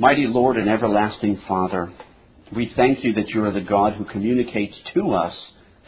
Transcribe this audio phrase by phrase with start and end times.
[0.00, 1.92] Mighty Lord and everlasting Father,
[2.54, 5.34] we thank you that you are the God who communicates to us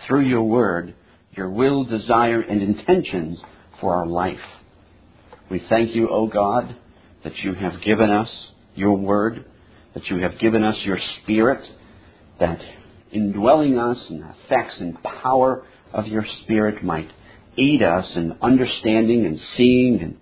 [0.09, 0.97] through your word
[1.37, 3.39] your will, desire, and intentions
[3.81, 4.41] for our life.
[5.49, 6.75] We thank you, O God,
[7.23, 8.29] that you have given us
[8.75, 9.45] your word,
[9.95, 11.65] that you have given us your spirit,
[12.41, 12.59] that
[13.13, 17.13] indwelling us in the effects and power of your spirit might
[17.57, 20.17] aid us in understanding and seeing and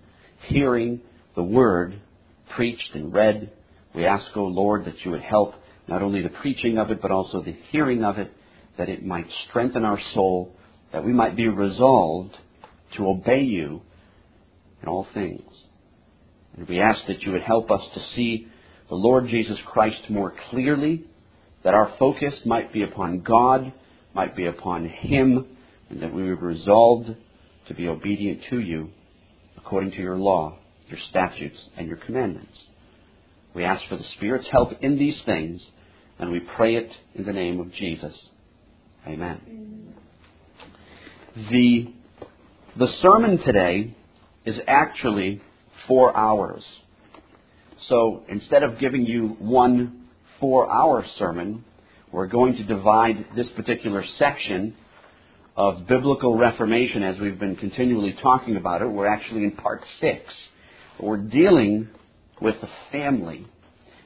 [0.47, 1.01] hearing
[1.35, 1.99] the word
[2.55, 3.51] preached and read.
[3.99, 5.55] We ask, O Lord, that you would help
[5.89, 8.31] not only the preaching of it, but also the hearing of it,
[8.79, 10.55] that it might strengthen our soul,
[10.93, 12.37] that we might be resolved
[12.97, 13.83] to obey you
[14.81, 15.43] in all things.
[16.57, 18.47] And we ask that you would help us to see
[18.89, 21.03] the Lord Jesus Christ more clearly,
[21.65, 23.73] that our focus might be upon God,
[24.15, 25.45] might be upon Him,
[25.91, 27.09] and that we would be resolved
[27.67, 28.91] to be obedient to you
[29.57, 30.57] according to your law,
[30.87, 32.57] your statutes, and your commandments.
[33.59, 35.61] We ask for the Spirit's help in these things,
[36.21, 38.15] and we pray it in the name of Jesus.
[39.05, 39.95] Amen.
[41.51, 41.93] The,
[42.79, 43.97] the sermon today
[44.45, 45.43] is actually
[45.89, 46.63] four hours.
[47.89, 50.07] So instead of giving you one
[50.39, 51.65] four hour sermon,
[52.13, 54.77] we're going to divide this particular section
[55.57, 58.87] of biblical reformation as we've been continually talking about it.
[58.87, 60.23] We're actually in part six.
[61.01, 61.89] We're dealing
[62.41, 63.47] with the family.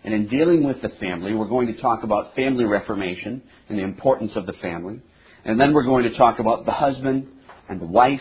[0.05, 3.83] And in dealing with the family, we're going to talk about family reformation and the
[3.83, 5.01] importance of the family.
[5.45, 7.29] And then we're going to talk about the husband
[7.69, 8.21] and the wife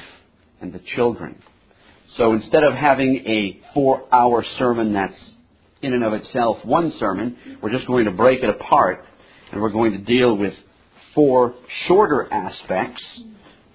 [0.62, 1.42] and the children.
[2.18, 5.18] So instead of having a four hour sermon that's
[5.82, 9.06] in and of itself one sermon, we're just going to break it apart
[9.52, 10.54] and we're going to deal with
[11.16, 11.56] four
[11.88, 13.02] shorter aspects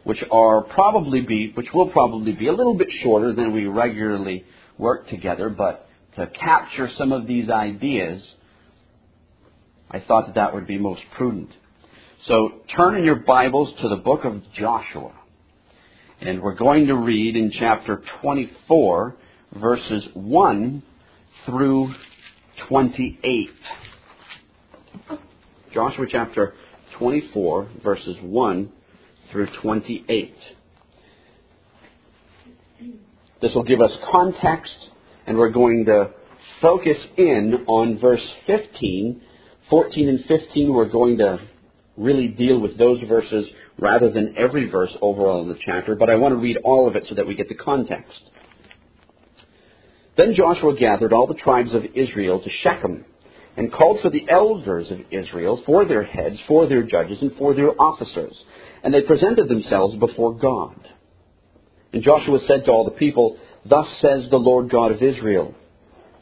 [0.04, 4.44] which are probably be which will probably be a little bit shorter than we regularly
[4.78, 5.85] work together, but
[6.16, 8.22] to capture some of these ideas,
[9.90, 11.50] I thought that that would be most prudent.
[12.26, 15.12] So turn in your Bibles to the book of Joshua.
[16.20, 19.16] And we're going to read in chapter 24,
[19.60, 20.82] verses 1
[21.44, 21.94] through
[22.68, 23.50] 28.
[25.72, 26.54] Joshua chapter
[26.98, 28.72] 24, verses 1
[29.30, 30.34] through 28.
[33.42, 34.74] This will give us context,
[35.26, 36.10] and we're going to
[36.60, 39.22] focus in on verse 15.
[39.68, 41.40] 14 and 15, we're going to
[41.96, 43.46] really deal with those verses
[43.78, 46.96] rather than every verse overall in the chapter, but I want to read all of
[46.96, 48.20] it so that we get the context.
[50.16, 53.04] Then Joshua gathered all the tribes of Israel to Shechem
[53.56, 57.54] and called for the elders of Israel, for their heads, for their judges, and for
[57.54, 58.36] their officers.
[58.82, 60.76] And they presented themselves before God.
[61.92, 63.38] And Joshua said to all the people,
[63.68, 65.54] Thus says the Lord God of Israel,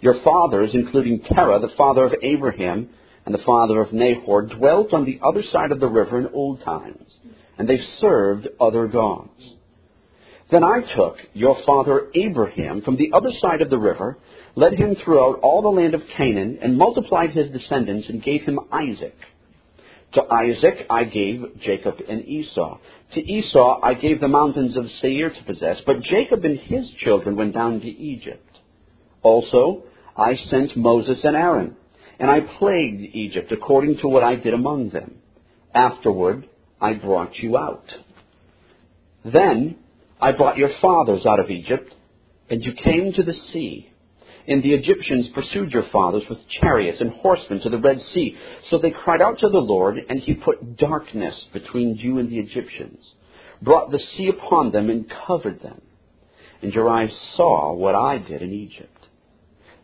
[0.00, 2.88] Your fathers, including Terah, the father of Abraham,
[3.26, 6.62] and the father of Nahor, dwelt on the other side of the river in old
[6.62, 7.10] times,
[7.58, 9.30] and they served other gods.
[10.50, 14.18] Then I took your father Abraham from the other side of the river,
[14.54, 18.60] led him throughout all the land of Canaan, and multiplied his descendants, and gave him
[18.72, 19.16] Isaac.
[20.14, 22.78] To Isaac I gave Jacob and Esau.
[23.14, 27.36] To Esau I gave the mountains of Seir to possess, but Jacob and his children
[27.36, 28.58] went down to Egypt.
[29.22, 29.84] Also
[30.16, 31.76] I sent Moses and Aaron,
[32.18, 35.16] and I plagued Egypt according to what I did among them.
[35.72, 36.48] Afterward
[36.80, 37.86] I brought you out.
[39.24, 39.76] Then
[40.20, 41.94] I brought your fathers out of Egypt,
[42.50, 43.90] and you came to the sea.
[44.46, 48.36] And the Egyptians pursued your fathers with chariots and horsemen to the Red Sea.
[48.68, 52.38] So they cried out to the Lord, and he put darkness between you and the
[52.38, 52.98] Egyptians,
[53.62, 55.80] brought the sea upon them, and covered them.
[56.60, 58.90] And your eyes saw what I did in Egypt.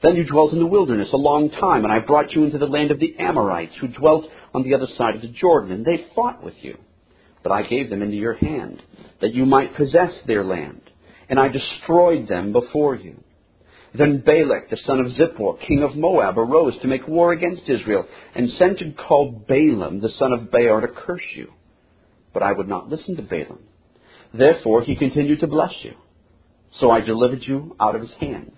[0.03, 2.66] Then you dwelt in the wilderness a long time, and I brought you into the
[2.66, 6.06] land of the Amorites, who dwelt on the other side of the Jordan, and they
[6.15, 6.78] fought with you.
[7.42, 8.82] But I gave them into your hand,
[9.21, 10.82] that you might possess their land,
[11.28, 13.22] and I destroyed them before you.
[13.92, 18.06] Then Balak, the son of Zippor, king of Moab, arose to make war against Israel,
[18.34, 21.53] and sent and called Balaam, the son of Beor, to curse you.
[22.32, 23.59] But I would not listen to Balaam.
[24.32, 25.94] Therefore he continued to bless you.
[26.78, 28.53] So I delivered you out of his hand.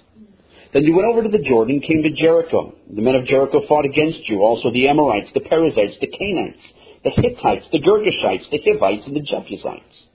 [0.74, 2.74] Then you went over to the Jordan, came to Jericho.
[2.94, 6.62] The men of Jericho fought against you, also the Amorites, the Perizzites, the Canaanites,
[7.04, 10.06] the Hittites, the Girgashites, the Hivites, and the Jebusites.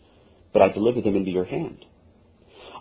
[0.53, 1.85] But I delivered them into your hand.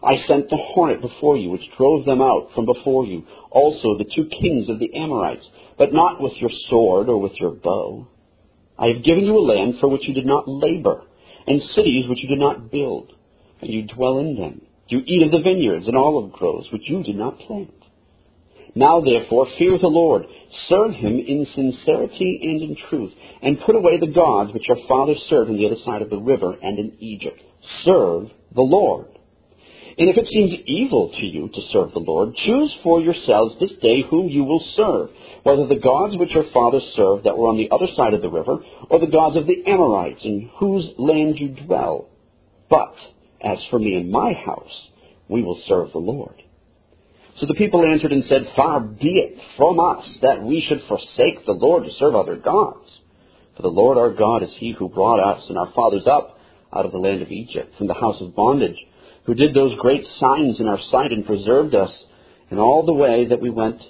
[0.03, 4.11] I sent the hornet before you, which drove them out from before you, also the
[4.15, 5.47] two kings of the Amorites,
[5.79, 8.07] but not with your sword or with your bow.
[8.79, 11.03] I have given you a land for which you did not labor,
[11.47, 13.13] and cities which you did not build,
[13.61, 14.63] and you dwell in them.
[14.89, 17.73] You eat of the vineyards and olive groves which you did not plant.
[18.75, 20.27] Now therefore fear the Lord,
[20.69, 25.17] serve him in sincerity and in truth, and put away the gods which your fathers
[25.31, 27.41] served on the other side of the river and in Egypt.
[27.85, 29.07] Serve the Lord.
[29.99, 33.73] And if it seems evil to you to serve the Lord, choose for yourselves this
[33.81, 35.09] day whom you will serve,
[35.43, 38.29] whether the gods which your fathers served that were on the other side of the
[38.29, 38.59] river,
[38.91, 42.11] or the gods of the Amorites in whose land you dwell.
[42.69, 42.95] But
[43.41, 44.89] as for me and my house,
[45.29, 46.43] we will serve the Lord.
[47.41, 51.45] So the people answered and said, Far be it from us that we should forsake
[51.45, 52.89] the Lord to serve other gods.
[53.57, 56.39] For the Lord our God is he who brought us and our fathers up
[56.75, 58.77] out of the land of Egypt, from the house of bondage,
[59.27, 61.91] who did those great signs in our sight and preserved us
[62.51, 63.83] in all the way that we went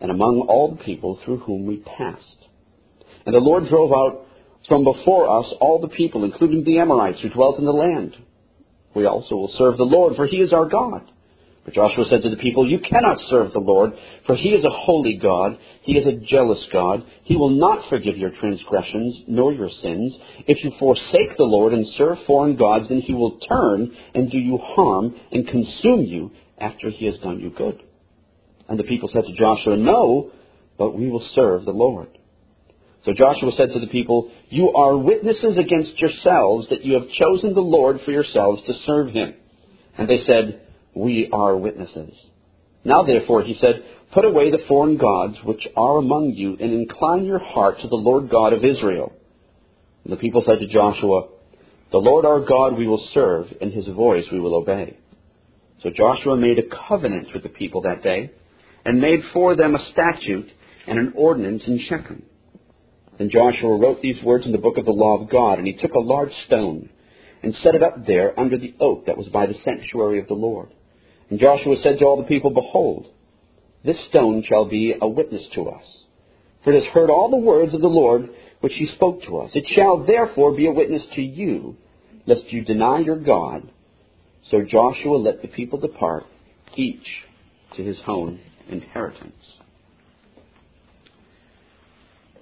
[0.00, 2.46] and among all the people through whom we passed.
[3.26, 4.26] And the Lord drove out
[4.66, 8.16] from before us all the people, including the Amorites who dwelt in the land.
[8.94, 11.10] We also will serve the Lord, for he is our God.
[11.70, 13.92] Joshua said to the people, You cannot serve the Lord,
[14.26, 15.58] for he is a holy God.
[15.82, 17.04] He is a jealous God.
[17.24, 20.14] He will not forgive your transgressions nor your sins.
[20.46, 24.38] If you forsake the Lord and serve foreign gods, then he will turn and do
[24.38, 27.82] you harm and consume you after he has done you good.
[28.68, 30.30] And the people said to Joshua, No,
[30.76, 32.08] but we will serve the Lord.
[33.04, 37.54] So Joshua said to the people, You are witnesses against yourselves that you have chosen
[37.54, 39.34] the Lord for yourselves to serve him.
[39.96, 40.62] And they said,
[40.94, 42.14] we are witnesses.
[42.84, 43.82] Now therefore, he said,
[44.12, 47.96] put away the foreign gods which are among you, and incline your heart to the
[47.96, 49.12] Lord God of Israel.
[50.04, 51.28] And the people said to Joshua,
[51.92, 54.96] The Lord our God we will serve, and his voice we will obey.
[55.82, 58.30] So Joshua made a covenant with the people that day,
[58.84, 60.48] and made for them a statute
[60.86, 62.22] and an ordinance in Shechem.
[63.18, 65.74] Then Joshua wrote these words in the book of the law of God, and he
[65.74, 66.88] took a large stone,
[67.42, 70.34] and set it up there under the oak that was by the sanctuary of the
[70.34, 70.70] Lord.
[71.30, 73.06] And Joshua said to all the people, Behold,
[73.84, 75.84] this stone shall be a witness to us.
[76.64, 78.28] For it has heard all the words of the Lord
[78.60, 79.50] which he spoke to us.
[79.54, 81.76] It shall therefore be a witness to you,
[82.26, 83.70] lest you deny your God.
[84.50, 86.24] So Joshua let the people depart,
[86.74, 87.06] each
[87.76, 89.32] to his own inheritance.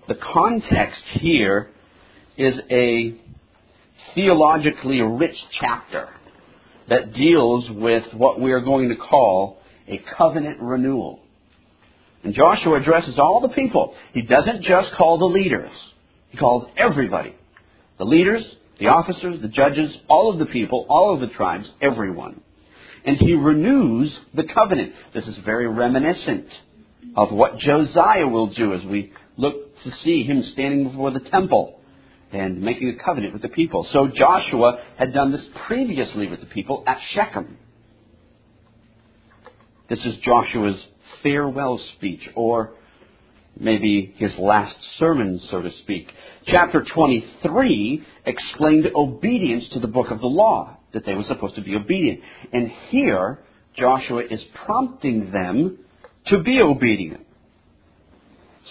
[0.08, 1.68] The context here
[2.38, 3.14] is a
[4.14, 6.08] theologically rich chapter
[6.88, 11.20] that deals with what we are going to call a covenant renewal.
[12.22, 13.94] And Joshua addresses all the people.
[14.12, 15.70] He doesn't just call the leaders.
[16.30, 17.34] He calls everybody.
[17.98, 18.42] The leaders,
[18.78, 22.40] the officers, the judges, all of the people, all of the tribes, everyone.
[23.04, 24.92] And he renews the covenant.
[25.14, 26.48] This is very reminiscent
[27.16, 31.75] of what Josiah will do as we look to see him standing before the temple
[32.36, 33.86] and making a covenant with the people.
[33.92, 37.56] So Joshua had done this previously with the people at Shechem.
[39.88, 40.80] This is Joshua's
[41.22, 42.74] farewell speech, or
[43.58, 46.08] maybe his last sermon, so to speak.
[46.46, 51.62] Chapter 23 explained obedience to the book of the law, that they were supposed to
[51.62, 52.20] be obedient.
[52.52, 53.40] And here,
[53.78, 55.78] Joshua is prompting them
[56.26, 57.26] to be obedient.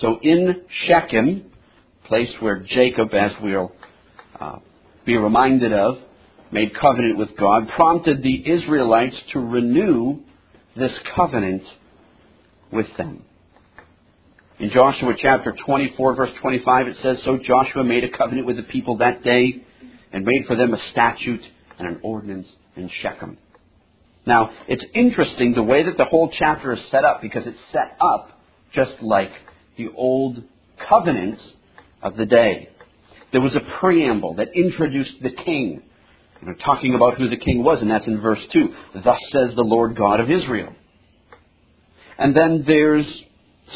[0.01, 1.51] So in Shechem,
[2.07, 3.71] place where Jacob, as we'll
[4.39, 4.59] uh,
[5.05, 5.97] be reminded of,
[6.51, 10.19] made covenant with God, prompted the Israelites to renew
[10.77, 11.63] this covenant
[12.71, 13.23] with them.
[14.59, 18.63] In Joshua chapter 24, verse 25, it says, So Joshua made a covenant with the
[18.63, 19.61] people that day
[20.13, 21.41] and made for them a statute
[21.77, 23.37] and an ordinance in Shechem.
[24.25, 27.97] Now, it's interesting the way that the whole chapter is set up because it's set
[27.99, 28.39] up
[28.73, 29.31] just like
[29.77, 30.41] the old
[30.89, 31.41] covenants
[32.01, 32.69] of the day.
[33.31, 35.81] There was a preamble that introduced the king,
[36.41, 38.73] you know, talking about who the king was, and that's in verse 2.
[39.03, 40.73] Thus says the Lord God of Israel.
[42.17, 43.05] And then there's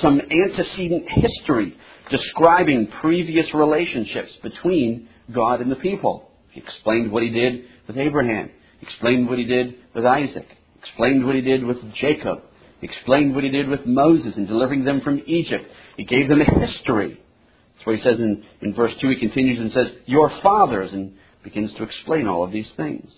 [0.01, 1.75] some antecedent history
[2.09, 6.29] describing previous relationships between God and the people.
[6.51, 8.49] He explained what he did with Abraham.
[8.81, 10.47] Explained what he did with Isaac.
[10.81, 12.39] Explained what he did with Jacob.
[12.81, 15.65] Explained what he did with Moses in delivering them from Egypt.
[15.97, 17.19] He gave them a history
[17.79, 19.09] that's what he says in, in verse 2.
[19.09, 23.09] He continues and says, Your fathers, and begins to explain all of these things.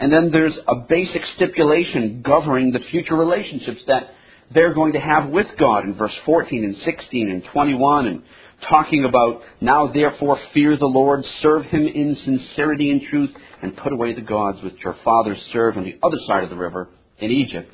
[0.00, 4.10] And then there's a basic stipulation governing the future relationships that
[4.52, 8.22] they're going to have with God in verse 14 and 16 and 21 and
[8.68, 13.30] talking about now therefore fear the Lord, serve him in sincerity and truth,
[13.62, 16.56] and put away the gods which your fathers served on the other side of the
[16.56, 17.72] river in Egypt.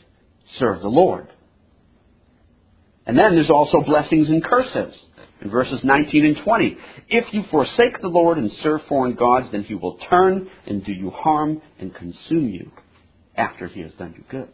[0.58, 1.28] Serve the Lord.
[3.06, 4.94] And then there's also blessings and curses
[5.40, 6.76] in verses 19 and 20.
[7.08, 10.92] If you forsake the Lord and serve foreign gods, then he will turn and do
[10.92, 12.70] you harm and consume you
[13.36, 14.48] after he has done you good.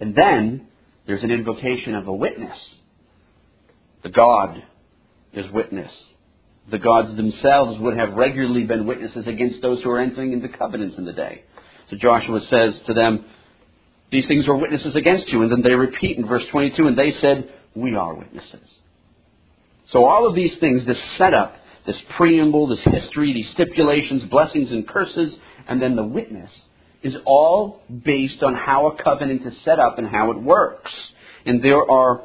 [0.00, 0.66] And then
[1.06, 2.56] there's an invocation of a witness.
[4.02, 4.62] The God
[5.32, 5.90] is witness.
[6.70, 10.96] The gods themselves would have regularly been witnesses against those who are entering into covenants
[10.96, 11.42] in the day.
[11.90, 13.24] So Joshua says to them,
[14.10, 15.42] These things are witnesses against you.
[15.42, 18.66] And then they repeat in verse 22, and they said, We are witnesses.
[19.92, 24.86] So all of these things, this setup, this preamble, this history, these stipulations, blessings and
[24.88, 25.34] curses,
[25.68, 26.50] and then the witness,
[27.02, 30.90] is all based on how a covenant is set up and how it works.
[31.44, 32.22] And there are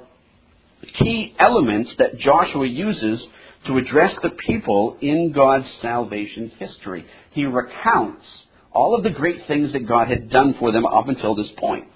[0.97, 3.21] key elements that Joshua uses
[3.67, 7.05] to address the people in God's salvation history.
[7.31, 8.25] He recounts
[8.71, 11.87] all of the great things that God had done for them up until this point.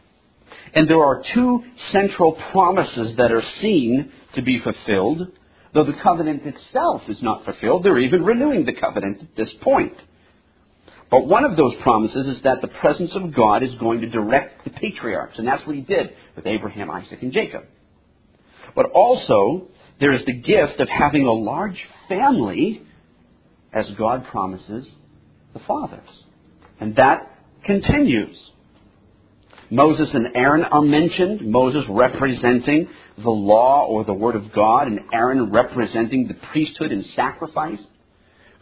[0.74, 5.32] And there are two central promises that are seen to be fulfilled,
[5.74, 7.84] though the covenant itself is not fulfilled.
[7.84, 9.94] They're even renewing the covenant at this point.
[11.10, 14.63] But one of those promises is that the presence of God is going to direct
[14.63, 17.65] the patriarchs, and that's what he did with Abraham, Isaac, and Jacob.
[18.75, 19.68] But also,
[20.00, 21.77] there is the gift of having a large
[22.10, 22.82] family,
[23.72, 24.88] as God promises
[25.53, 26.10] the fathers.
[26.80, 27.30] And that
[27.63, 28.36] continues.
[29.74, 32.88] Moses and Aaron are mentioned, Moses representing
[33.18, 37.80] the law or the Word of God, and Aaron representing the priesthood and sacrifice.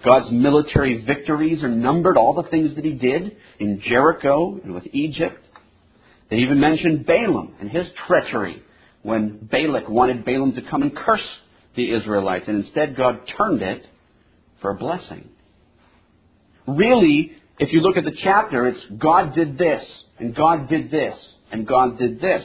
[0.06, 4.88] God's military victories are numbered, all the things that he did in Jericho and with
[4.94, 5.46] Egypt.
[6.30, 8.64] They even mention Balaam and his treachery
[9.04, 11.20] when Balak wanted Balaam to come and curse
[11.76, 13.86] the Israelites, and instead God turned it
[14.62, 15.28] for a blessing.
[16.66, 19.86] Really, if you look at the chapter, it's God did this,
[20.18, 21.16] and God did this,
[21.52, 22.44] and God did this.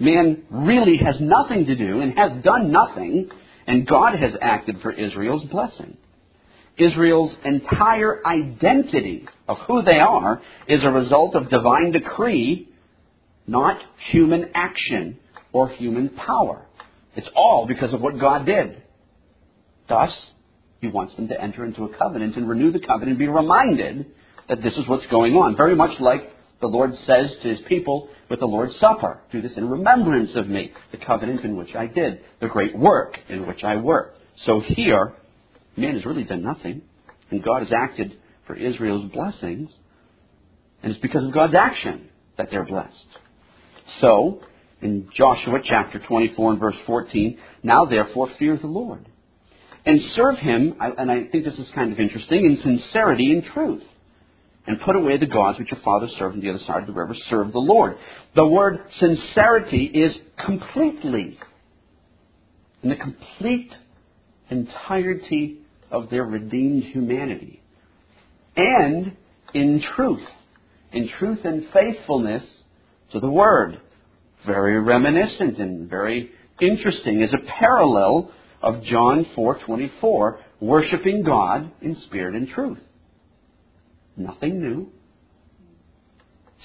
[0.00, 3.28] Man really has nothing to do and has done nothing,
[3.66, 5.98] and God has acted for Israel's blessing.
[6.78, 12.70] Israel's entire identity of who they are is a result of divine decree,
[13.46, 13.78] not
[14.10, 15.18] human action
[15.52, 16.66] or human power.
[17.14, 18.82] It's all because of what God did.
[19.86, 20.10] Thus,
[20.80, 24.06] He wants them to enter into a covenant and renew the covenant and be reminded
[24.48, 25.56] that this is what's going on.
[25.56, 29.52] Very much like the Lord says to His people with the Lord's Supper, do this
[29.56, 33.62] in remembrance of me, the covenant in which I did, the great work in which
[33.62, 34.18] I worked.
[34.44, 35.14] So here,
[35.76, 36.82] man has really done nothing,
[37.30, 39.70] and God has acted for Israel's blessings,
[40.82, 43.06] and it's because of God's action that they're blessed.
[44.00, 44.40] So,
[44.82, 49.06] in Joshua chapter 24 and verse 14, now therefore fear the Lord,
[49.84, 53.82] and serve him, and I think this is kind of interesting, in sincerity and truth.
[54.66, 56.92] And put away the gods which your fathers served on the other side of the
[56.92, 57.14] river.
[57.30, 57.96] Serve the Lord.
[58.34, 60.12] The word sincerity is
[60.44, 61.38] completely.
[62.82, 63.72] In the complete
[64.50, 65.58] entirety
[65.90, 67.62] of their redeemed humanity.
[68.56, 69.16] And
[69.54, 70.26] in truth.
[70.92, 72.42] In truth and faithfulness
[73.12, 73.80] to the Word.
[74.44, 76.30] Very reminiscent and very
[76.60, 78.30] interesting is a parallel
[78.62, 82.78] of John 4:24, worshiping God in spirit and truth.
[84.16, 84.88] Nothing new.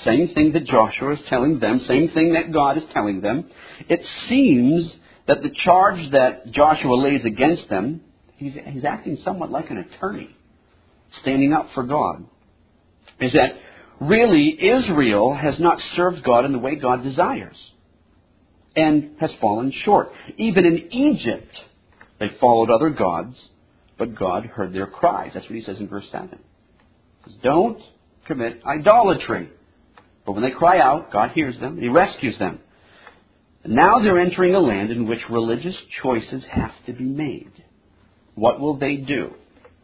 [0.05, 3.49] Same thing that Joshua is telling them, same thing that God is telling them.
[3.87, 4.91] It seems
[5.27, 8.01] that the charge that Joshua lays against them
[8.41, 10.35] he's, he's acting somewhat like an attorney,
[11.21, 12.25] standing up for God,
[13.19, 13.55] is that
[13.99, 17.57] really Israel has not served God in the way God desires
[18.75, 20.11] and has fallen short.
[20.37, 21.55] Even in Egypt,
[22.19, 23.35] they followed other gods,
[23.97, 25.31] but God heard their cries.
[25.33, 26.39] That's what he says in verse 7.
[27.43, 27.81] Don't
[28.27, 29.49] commit idolatry.
[30.25, 32.59] But when they cry out, God hears them he rescues them.
[33.63, 37.51] And now they're entering a land in which religious choices have to be made.
[38.35, 39.31] What will they do?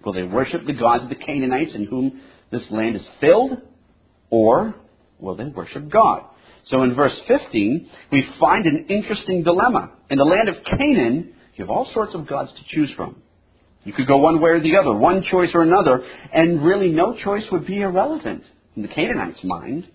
[0.04, 3.62] Will they worship the gods of the Canaanites in whom this land is filled?
[4.30, 4.76] Or
[5.20, 6.24] will they worship God?
[6.66, 9.92] So in verse 15, we find an interesting dilemma.
[10.10, 13.22] In the land of Canaan, you have all sorts of gods to choose from.
[13.88, 16.04] You could go one way or the other, one choice or another,
[16.34, 18.44] and really no choice would be irrelevant
[18.76, 19.88] in the Canaanites' mind.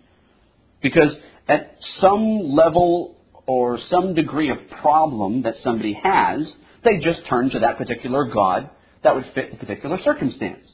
[0.81, 1.13] Because
[1.47, 6.47] at some level or some degree of problem that somebody has,
[6.83, 8.71] they just turn to that particular God
[9.05, 10.67] that would fit the particular circumstance.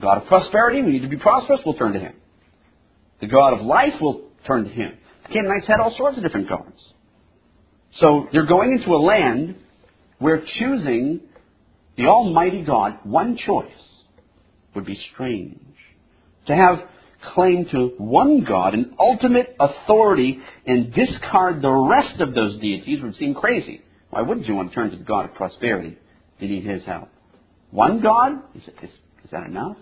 [0.00, 2.14] God of prosperity, we need to be prosperous, we'll turn to Him.
[3.20, 4.94] The God of life, we'll turn to Him.
[5.24, 6.80] The Canaanites had all sorts of different gods.
[8.00, 9.56] So they're going into a land
[10.18, 11.20] where choosing
[11.96, 13.70] the Almighty God, one choice,
[14.74, 15.58] would be strange.
[16.46, 16.78] To have
[17.34, 23.16] claim to one God, an ultimate authority, and discard the rest of those deities would
[23.16, 23.82] seem crazy.
[24.10, 25.98] Why wouldn't you want to turn to the God of prosperity
[26.38, 27.08] to need His help?
[27.70, 28.42] One God?
[28.54, 28.90] Is, is,
[29.24, 29.76] is that enough?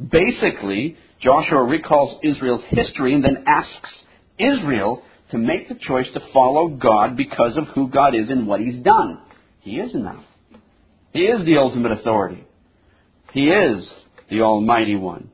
[0.00, 3.90] Basically, Joshua recalls Israel's history and then asks
[4.38, 8.60] Israel to make the choice to follow God because of who God is and what
[8.60, 9.20] He's done.
[9.60, 10.24] He is enough.
[11.16, 12.44] He is the ultimate authority.
[13.32, 13.88] He is
[14.28, 15.30] the Almighty One.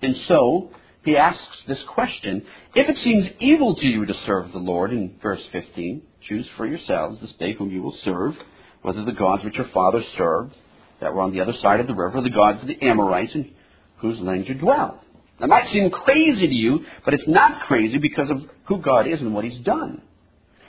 [0.00, 0.70] And so,
[1.02, 5.16] he asks this question If it seems evil to you to serve the Lord, in
[5.20, 8.34] verse 15, choose for yourselves this day whom you will serve,
[8.82, 10.54] whether the gods which your fathers served,
[11.00, 13.50] that were on the other side of the river, the gods of the Amorites, in
[13.96, 15.02] whose land you dwell.
[15.40, 19.18] That might seem crazy to you, but it's not crazy because of who God is
[19.18, 20.02] and what He's done.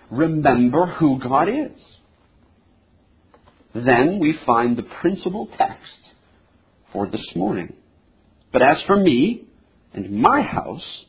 [0.10, 1.80] Remember who God is.
[3.74, 6.00] Then we find the principal text
[6.92, 7.74] for this morning.
[8.52, 9.44] But as for me
[9.94, 11.06] and my house,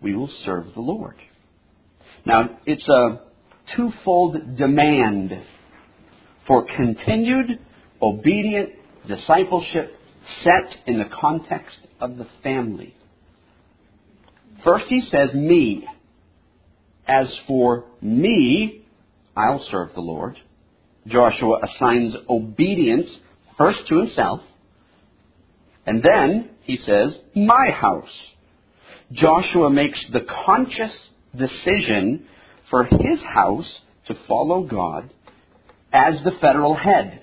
[0.00, 1.16] we will serve the Lord.
[2.24, 3.20] Now, it's a
[3.76, 5.32] twofold demand
[6.46, 7.58] for continued
[8.00, 8.70] obedient
[9.06, 9.94] discipleship
[10.42, 12.94] set in the context of the family.
[14.64, 15.86] First, he says, Me.
[17.06, 18.84] As for me,
[19.36, 20.38] I'll serve the Lord.
[21.06, 23.08] Joshua assigns obedience
[23.58, 24.40] first to himself,
[25.86, 28.08] and then he says, My house.
[29.12, 30.92] Joshua makes the conscious
[31.36, 32.26] decision
[32.70, 33.66] for his house
[34.06, 35.10] to follow God
[35.92, 37.22] as the federal head,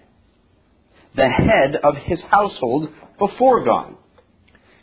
[1.16, 3.96] the head of his household before God.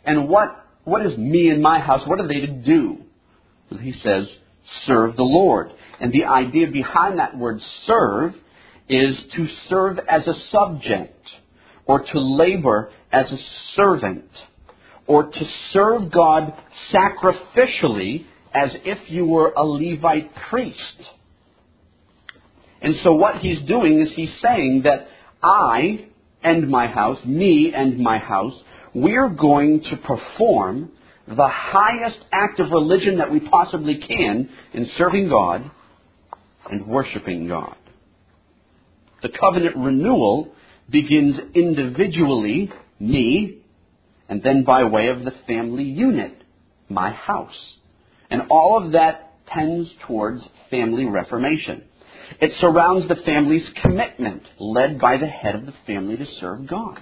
[0.03, 2.01] And what, what is me and my house?
[2.05, 2.97] What are they to do?
[3.81, 4.27] He says,
[4.85, 5.71] serve the Lord.
[5.99, 8.33] And the idea behind that word serve
[8.89, 11.13] is to serve as a subject,
[11.85, 13.37] or to labor as a
[13.75, 14.29] servant,
[15.05, 16.53] or to serve God
[16.93, 20.77] sacrificially as if you were a Levite priest.
[22.81, 25.07] And so what he's doing is he's saying that
[25.41, 26.07] I
[26.43, 28.53] and my house, me and my house,
[28.93, 30.91] we're going to perform
[31.27, 35.69] the highest act of religion that we possibly can in serving God
[36.69, 37.75] and worshiping God.
[39.21, 40.53] The covenant renewal
[40.89, 43.59] begins individually, me,
[44.29, 46.41] and then by way of the family unit,
[46.89, 47.55] my house.
[48.29, 51.83] And all of that tends towards family reformation.
[52.41, 56.99] It surrounds the family's commitment, led by the head of the family to serve God.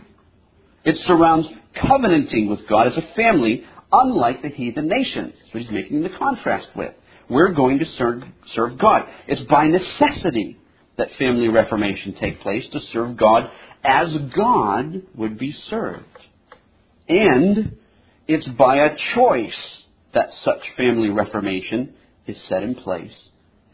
[0.83, 1.47] It surrounds
[1.81, 5.33] covenanting with God as a family, unlike the heathen nations.
[5.51, 6.93] What he's making the contrast with.
[7.27, 8.21] We're going to serve,
[8.53, 9.05] serve God.
[9.27, 10.59] It's by necessity
[10.97, 13.49] that family reformation take place to serve God
[13.83, 16.05] as God would be served.
[17.07, 17.77] And
[18.27, 19.53] it's by a choice
[20.13, 21.93] that such family reformation
[22.25, 23.11] is set in place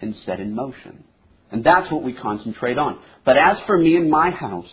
[0.01, 1.03] and set in motion.
[1.51, 2.99] And that's what we concentrate on.
[3.25, 4.69] But as for me and my house,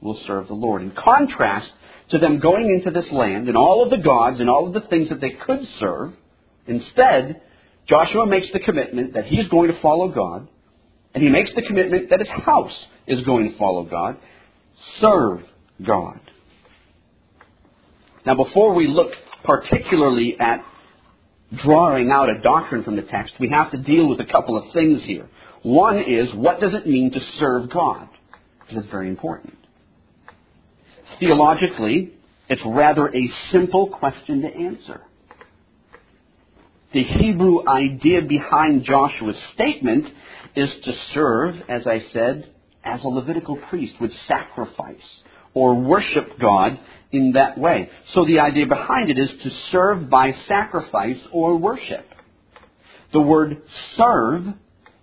[0.00, 0.82] we'll serve the Lord.
[0.82, 1.70] In contrast
[2.10, 4.88] to them going into this land and all of the gods and all of the
[4.88, 6.12] things that they could serve,
[6.66, 7.42] instead,
[7.88, 10.48] Joshua makes the commitment that he's going to follow God
[11.14, 12.72] and he makes the commitment that his house
[13.06, 14.16] is going to follow God,
[15.00, 15.40] serve
[15.86, 16.20] God.
[18.26, 19.12] Now, before we look
[19.44, 20.64] particularly at
[21.62, 24.72] drawing out a doctrine from the text, we have to deal with a couple of
[24.72, 25.28] things here.
[25.62, 28.08] One is, what does it mean to serve God?
[28.60, 29.56] Because it's very important.
[31.20, 32.12] Theologically,
[32.48, 35.02] it's rather a simple question to answer.
[36.94, 40.06] The Hebrew idea behind Joshua's statement
[40.54, 42.48] is to serve, as I said,
[42.84, 44.94] as a Levitical priest would sacrifice
[45.54, 46.78] or worship God
[47.10, 47.90] in that way.
[48.14, 52.06] So the idea behind it is to serve by sacrifice or worship.
[53.12, 53.60] The word
[53.96, 54.46] serve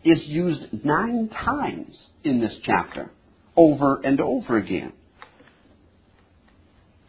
[0.05, 3.11] is used nine times in this chapter,
[3.57, 4.93] over and over again.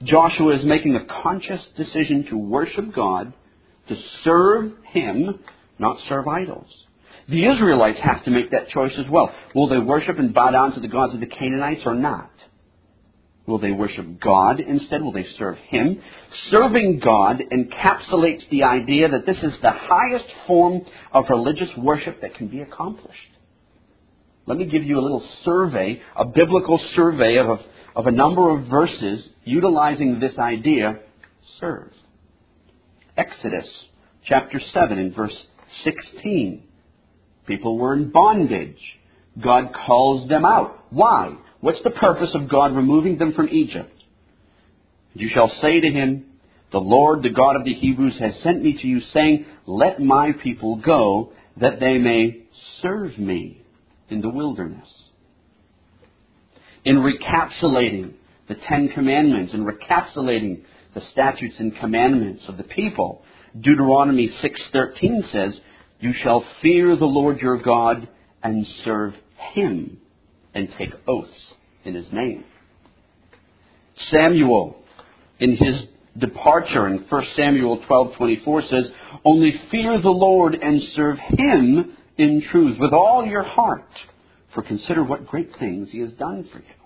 [0.02, 3.32] Joshua is making a conscious decision to worship God,
[3.88, 5.40] to serve Him,
[5.78, 6.66] not serve idols.
[7.28, 9.32] The Israelites have to make that choice as well.
[9.54, 12.30] Will they worship and bow down to the gods of the Canaanites or not?
[13.46, 15.02] Will they worship God instead?
[15.02, 16.00] Will they serve Him?
[16.50, 22.36] Serving God encapsulates the idea that this is the highest form of religious worship that
[22.36, 23.18] can be accomplished.
[24.46, 27.58] Let me give you a little survey, a biblical survey of a,
[27.96, 31.00] of a number of verses utilizing this idea.
[31.58, 31.92] Serve.
[33.16, 33.66] Exodus
[34.26, 35.36] chapter 7 and verse
[35.84, 36.62] 16.
[37.46, 38.78] People were in bondage.
[39.42, 40.84] God calls them out.
[40.90, 41.34] Why?
[41.60, 43.92] What's the purpose of God removing them from Egypt?
[45.14, 46.26] You shall say to him,
[46.72, 50.32] The Lord, the God of the Hebrews, has sent me to you, saying, Let my
[50.42, 52.44] people go, that they may
[52.80, 53.62] serve me
[54.08, 54.88] in the wilderness.
[56.84, 58.14] In recapitulating
[58.48, 63.22] the Ten Commandments and recapitulating the statutes and commandments of the people,
[63.58, 65.60] Deuteronomy 6:13 says,
[66.00, 68.08] You shall fear the Lord your God
[68.42, 69.14] and serve
[69.54, 69.98] him
[70.54, 72.44] and take oaths in his name.
[74.10, 74.76] Samuel,
[75.38, 75.84] in his
[76.18, 78.90] departure in 1 Samuel 12:24 says,
[79.24, 83.88] "Only fear the Lord and serve him in truth with all your heart,
[84.54, 86.81] for consider what great things he has done for you."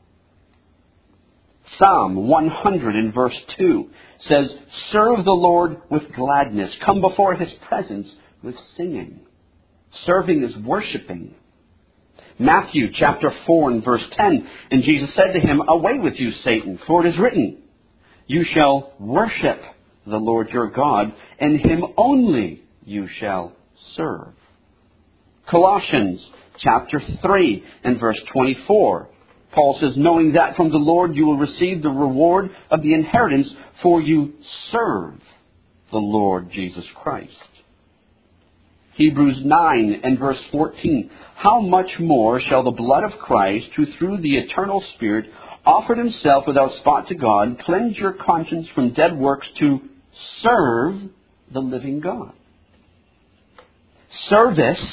[1.79, 3.91] Psalm 100 in verse 2
[4.29, 4.51] says,
[4.93, 6.73] Serve the Lord with gladness.
[6.85, 8.09] Come before his presence
[8.43, 9.21] with singing.
[10.05, 11.35] Serving is worshiping.
[12.39, 16.79] Matthew chapter 4 and verse 10, and Jesus said to him, Away with you, Satan,
[16.87, 17.59] for it is written,
[18.27, 19.61] You shall worship
[20.07, 23.53] the Lord your God, and him only you shall
[23.97, 24.35] serve.
[25.51, 26.27] Colossians
[26.59, 29.09] chapter 3 and verse 24.
[29.57, 33.49] Paul says, knowing that from the Lord you will receive the reward of the inheritance,
[33.83, 34.35] for you
[34.71, 35.15] serve
[35.91, 37.33] the Lord Jesus Christ.
[38.97, 41.11] Hebrews 9 and verse 14.
[41.37, 45.31] How much more shall the blood of Christ, who through the eternal Spirit
[45.65, 49.81] offered himself without spot to God, cleanse your conscience from dead works to
[50.43, 50.97] serve
[51.51, 52.35] the living God?
[54.29, 54.85] Service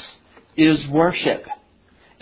[0.56, 1.46] is worship.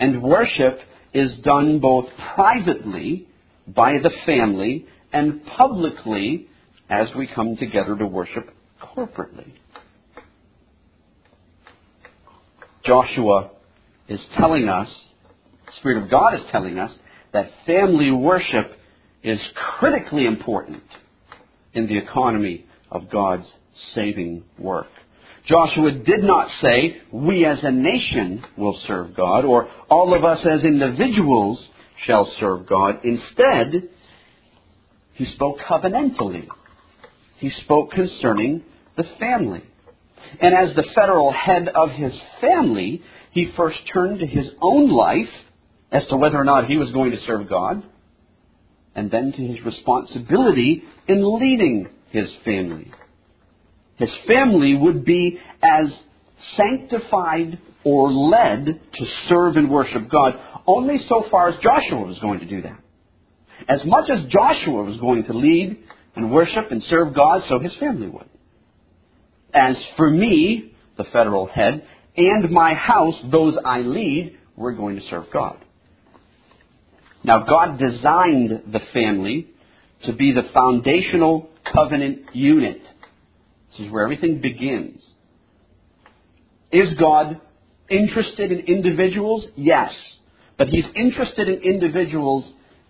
[0.00, 0.80] And worship
[1.14, 3.26] is done both privately
[3.66, 6.48] by the family and publicly
[6.88, 9.52] as we come together to worship corporately.
[12.84, 13.50] Joshua
[14.08, 14.88] is telling us,
[15.66, 16.90] the Spirit of God is telling us,
[17.32, 18.72] that family worship
[19.22, 20.82] is critically important
[21.72, 23.46] in the economy of God's
[23.94, 24.88] saving work.
[25.46, 30.38] Joshua did not say, we as a nation will serve God, or all of us
[30.48, 31.60] as individuals
[32.06, 33.00] shall serve God.
[33.04, 33.88] Instead,
[35.14, 36.46] he spoke covenantally.
[37.38, 38.62] He spoke concerning
[38.96, 39.64] the family.
[40.40, 43.02] And as the federal head of his family,
[43.32, 45.28] he first turned to his own life
[45.90, 47.82] as to whether or not he was going to serve God,
[48.94, 52.92] and then to his responsibility in leading his family
[54.02, 55.86] his family would be as
[56.56, 60.34] sanctified or led to serve and worship God
[60.66, 62.80] only so far as Joshua was going to do that.
[63.68, 65.78] As much as Joshua was going to lead
[66.16, 68.28] and worship and serve God, so his family would.
[69.54, 71.86] As for me, the federal head,
[72.16, 75.58] and my house, those I lead, we're going to serve God.
[77.22, 79.46] Now, God designed the family
[80.06, 82.82] to be the foundational covenant unit
[83.72, 85.02] this is where everything begins.
[86.70, 87.40] Is God
[87.88, 89.44] interested in individuals?
[89.56, 89.92] Yes.
[90.58, 92.44] But He's interested in individuals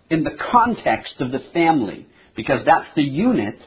[0.09, 3.59] in the context of the family, because that's the unit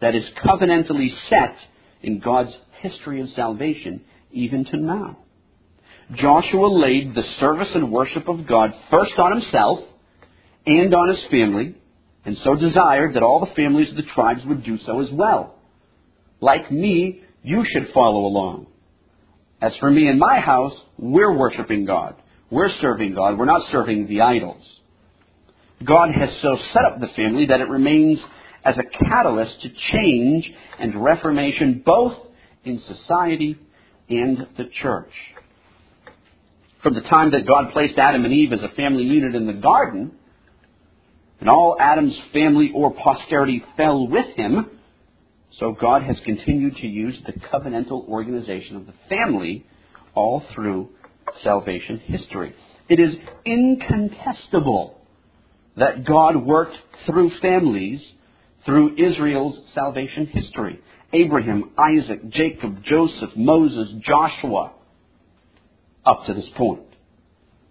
[0.00, 1.56] that is covenantally set
[2.02, 5.18] in God's history of salvation, even to now.
[6.14, 9.80] Joshua laid the service and worship of God first on himself
[10.66, 11.76] and on his family,
[12.24, 15.54] and so desired that all the families of the tribes would do so as well.
[16.42, 18.66] Like me, you should follow along.
[19.62, 22.16] As for me and my house, we're worshiping God.
[22.50, 23.38] We're serving God.
[23.38, 24.62] We're not serving the idols.
[25.86, 28.18] God has so set up the family that it remains
[28.64, 32.14] as a catalyst to change and reformation both
[32.64, 33.58] in society
[34.10, 35.12] and the church.
[36.82, 39.52] From the time that God placed Adam and Eve as a family unit in the
[39.52, 40.12] garden,
[41.38, 44.66] and all Adam's family or posterity fell with him,
[45.58, 49.66] so God has continued to use the covenantal organization of the family
[50.14, 50.90] all through
[51.42, 52.54] salvation history.
[52.88, 54.98] It is incontestable
[55.76, 58.00] that God worked through families
[58.64, 60.80] through Israel's salvation history.
[61.12, 64.72] Abraham, Isaac, Jacob, Joseph, Moses, Joshua,
[66.04, 66.91] up to this point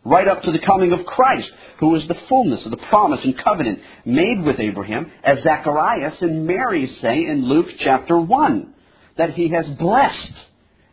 [0.04, 3.38] right up to the coming of Christ, who is the fullness of the promise and
[3.44, 8.74] covenant made with Abraham, as Zacharias and Mary say in Luke chapter 1,
[9.18, 10.34] that he has blessed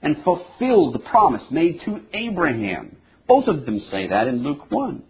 [0.02, 2.96] and fulfilled the promise made to Abraham.
[3.26, 5.02] Both of them say that in Luke 1.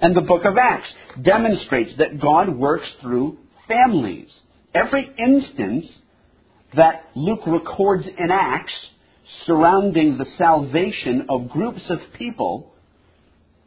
[0.00, 0.88] And the book of Acts
[1.22, 4.28] demonstrates that God works through families.
[4.74, 5.86] Every instance
[6.76, 8.72] that Luke records in Acts
[9.46, 12.72] surrounding the salvation of groups of people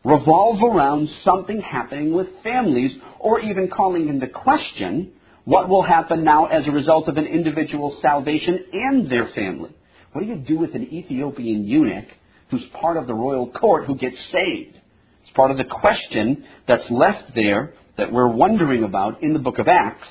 [0.04, 5.12] revolve around something happening with families, or even calling into question
[5.46, 9.72] what will happen now as a result of an individual's salvation and their family.
[10.14, 12.08] What do you do with an Ethiopian eunuch
[12.50, 14.78] who's part of the royal court who gets saved?
[15.24, 19.60] It's part of the question that's left there that we're wondering about in the book
[19.60, 20.08] of Acts.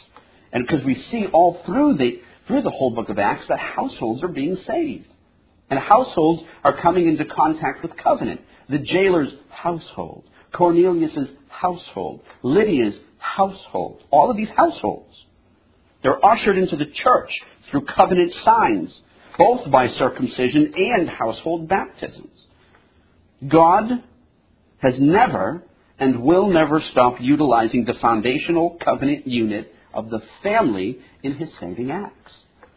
[0.52, 4.22] And because we see all through the, through the whole book of Acts that households
[4.22, 5.06] are being saved.
[5.70, 8.40] And households are coming into contact with covenant.
[8.68, 15.14] The jailer's household, Cornelius' household, Lydia's household, all of these households.
[16.02, 17.30] They're ushered into the church
[17.70, 18.92] through covenant signs,
[19.38, 22.46] both by circumcision and household baptisms.
[23.46, 23.84] God
[24.78, 25.62] has never
[25.98, 31.90] and will never stop utilizing the foundational covenant unit of the family in his saving
[31.90, 32.32] acts.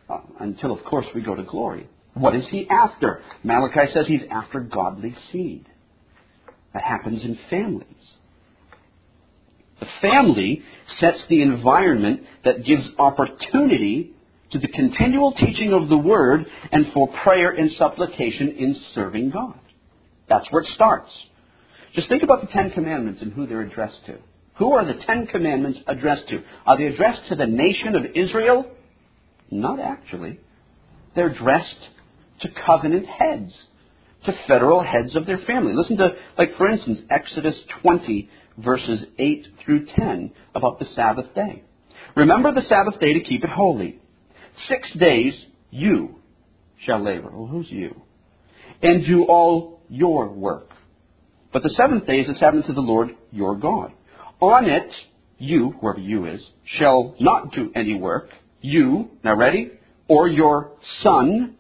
[0.10, 1.88] Uh, until, of course, we go to glory.
[2.14, 3.22] What is he after?
[3.44, 5.66] Malachi says he's after godly seed.
[6.74, 7.88] That happens in families.
[9.80, 10.62] The family
[11.00, 14.12] sets the environment that gives opportunity
[14.52, 19.60] to the continual teaching of the Word and for prayer and supplication in serving God.
[20.30, 21.10] That's where it starts.
[21.96, 24.18] Just think about the Ten Commandments and who they're addressed to.
[24.58, 26.44] Who are the Ten Commandments addressed to?
[26.66, 28.68] Are they addressed to the nation of Israel?
[29.50, 30.40] Not actually.
[31.16, 31.90] They're addressed
[32.44, 33.52] to covenant heads,
[34.26, 35.74] to federal heads of their family.
[35.76, 41.64] Listen to, like, for instance, Exodus 20, verses 8 through 10 about the Sabbath day.
[42.16, 44.00] Remember the Sabbath day to keep it holy.
[44.70, 45.34] Six days
[45.72, 46.20] you
[46.86, 47.32] shall labor.
[47.32, 48.02] Well, who's you?
[48.82, 50.70] And do all your work.
[51.52, 53.94] But the seventh day is the Sabbath to the Lord your God.
[54.40, 54.92] On it,
[55.38, 56.42] you, whoever you is,
[56.78, 58.30] shall not do any work.
[58.62, 59.72] You, now ready?
[60.08, 61.56] Or your son,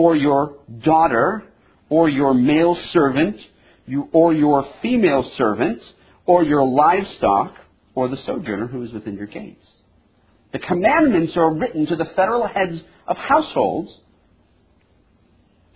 [0.00, 1.42] or your daughter,
[1.90, 3.36] or your male servant,
[3.84, 5.82] you, or your female servant,
[6.24, 7.54] or your livestock,
[7.94, 9.66] or the sojourner who is within your gates.
[10.52, 13.90] The commandments are written to the federal heads of households,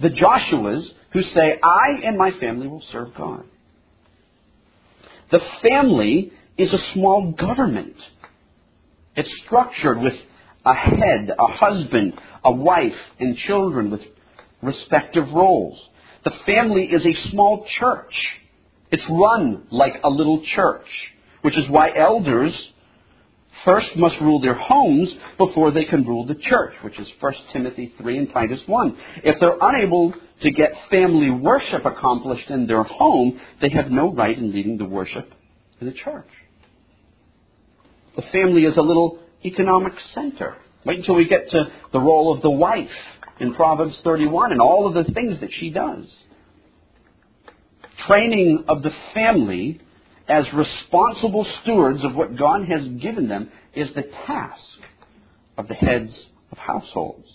[0.00, 3.44] the Joshuas, who say, I and my family will serve God.
[5.30, 7.96] The family is a small government.
[9.16, 10.14] It's structured with
[10.64, 14.00] a head, a husband, a wife, and children with
[14.64, 15.79] respective roles.
[16.24, 18.14] The family is a small church.
[18.90, 20.87] It's run like a little church,
[21.42, 22.53] which is why elders
[23.64, 27.92] first must rule their homes before they can rule the church, which is 1 Timothy
[28.00, 28.96] 3 and Titus 1.
[29.24, 34.37] If they're unable to get family worship accomplished in their home, they have no right
[34.37, 35.33] in leading the worship
[35.81, 36.29] in the church.
[38.16, 40.57] The family is a little economic center.
[40.85, 42.88] Wait until we get to the role of the wife
[43.40, 46.07] in Proverbs 31 and all of the things that she does.
[48.07, 49.81] Training of the family
[50.29, 54.61] as responsible stewards of what God has given them is the task
[55.57, 56.12] of the heads
[56.51, 57.27] of households.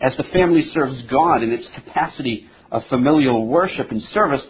[0.00, 4.42] As the family serves God in its capacity of familial worship and service,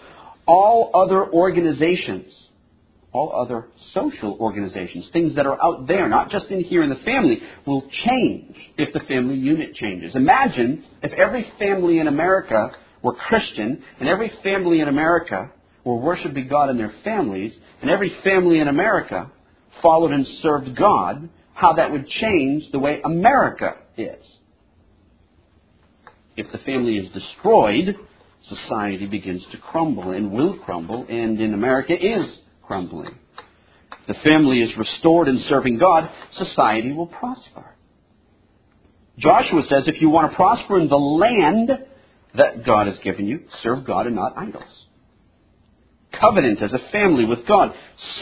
[0.46, 2.33] all other organizations,
[3.14, 6.96] all other social organizations, things that are out there, not just in here in the
[6.96, 10.14] family, will change if the family unit changes.
[10.16, 12.72] Imagine if every family in America
[13.03, 15.53] were Christian and every family in America
[15.85, 19.31] were worshiping God in their families, and every family in America
[19.83, 24.24] followed and served God, how that would change the way America is.
[26.37, 27.94] If the family is destroyed,
[28.48, 32.27] society begins to crumble and will crumble, and in America is
[32.66, 33.18] crumbling.
[34.07, 37.64] The family is restored in serving God, society will prosper.
[39.18, 41.70] Joshua says if you want to prosper in the land
[42.37, 44.87] that God has given you, serve God and not idols
[46.20, 47.72] covenant as a family with God.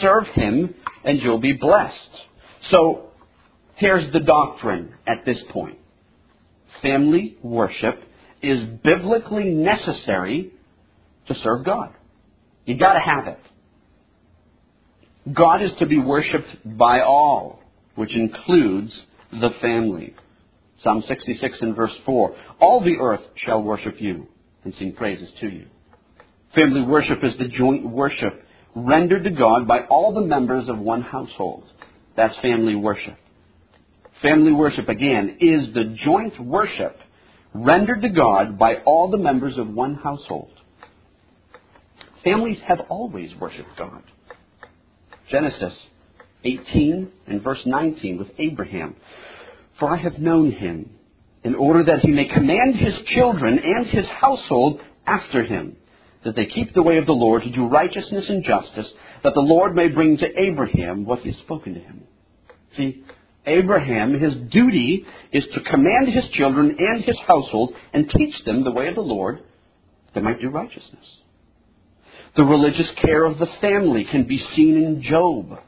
[0.01, 1.95] Serve Him and you'll be blessed.
[2.71, 3.11] So,
[3.75, 5.77] here's the doctrine at this point.
[6.81, 8.01] Family worship
[8.41, 10.51] is biblically necessary
[11.27, 11.93] to serve God.
[12.65, 13.39] You've gotta have it.
[15.31, 17.61] God is to be worshipped by all,
[17.95, 18.91] which includes
[19.31, 20.15] the family.
[20.83, 22.35] Psalm 66 and verse 4.
[22.59, 24.27] All the earth shall worship you
[24.65, 25.67] and sing praises to you.
[26.53, 28.43] Family worship is the joint worship
[28.75, 31.63] rendered to God by all the members of one household.
[32.17, 33.17] That's family worship.
[34.21, 36.97] Family worship, again, is the joint worship
[37.53, 40.51] rendered to God by all the members of one household.
[42.23, 44.03] Families have always worshiped God.
[45.33, 45.73] Genesis
[46.43, 48.95] 18 and verse 19 with Abraham.
[49.79, 50.91] For I have known him
[51.43, 55.75] in order that he may command his children and his household after him
[56.23, 58.87] that they keep the way of the Lord to do righteousness and justice,
[59.23, 62.03] that the Lord may bring to Abraham what he has spoken to him.
[62.77, 63.03] See,
[63.47, 68.71] Abraham, his duty is to command his children and his household and teach them the
[68.71, 71.05] way of the Lord, that they might do righteousness.
[72.35, 75.59] The religious care of the family can be seen in Job.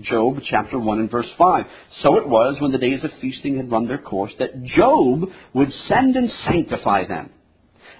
[0.00, 1.66] Job chapter 1 and verse 5.
[2.02, 5.72] So it was when the days of feasting had run their course that Job would
[5.88, 7.30] send and sanctify them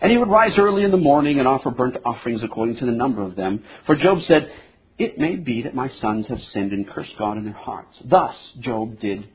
[0.01, 2.93] And he would rise early in the morning and offer burnt offerings according to the
[2.93, 3.65] number of them.
[3.87, 4.51] For Job said,
[4.99, 7.97] It may be that my sons have sinned and cursed God in their hearts.
[8.05, 9.29] Thus, Job did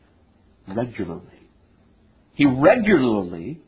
[0.68, 1.22] regularly.
[2.34, 3.60] He regularly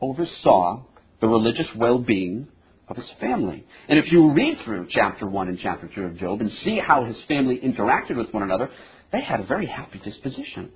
[0.00, 0.82] oversaw
[1.20, 2.48] the religious well-being
[2.88, 3.64] of his family.
[3.88, 7.04] And if you read through chapter 1 and chapter 2 of Job and see how
[7.04, 8.68] his family interacted with one another,
[9.12, 10.70] they had a very happy disposition.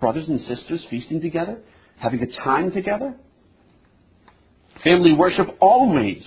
[0.00, 1.60] Brothers and sisters feasting together,
[1.98, 3.14] having a time together.
[4.84, 6.22] Family worship always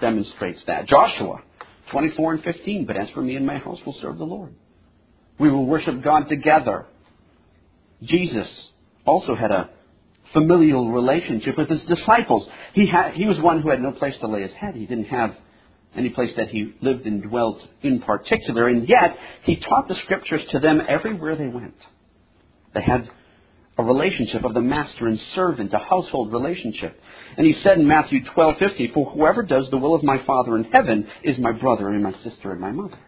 [0.00, 0.86] demonstrates that.
[0.86, 1.42] Joshua
[1.90, 4.54] 24 and 15, but as for me and my house, we'll serve the Lord.
[5.38, 6.86] We will worship God together.
[8.02, 8.48] Jesus
[9.04, 9.70] also had a
[10.32, 12.48] familial relationship with his disciples.
[12.74, 14.74] He, had, he was one who had no place to lay his head.
[14.74, 15.34] He didn't have
[15.94, 20.42] any place that he lived and dwelt in particular, and yet he taught the scriptures
[20.50, 21.74] to them everywhere they went.
[22.74, 23.10] They had
[23.78, 26.98] a relationship of the master and servant, a household relationship.
[27.36, 30.64] And he said in Matthew 12:50, "For whoever does the will of my Father in
[30.64, 32.98] heaven is my brother and my sister and my mother."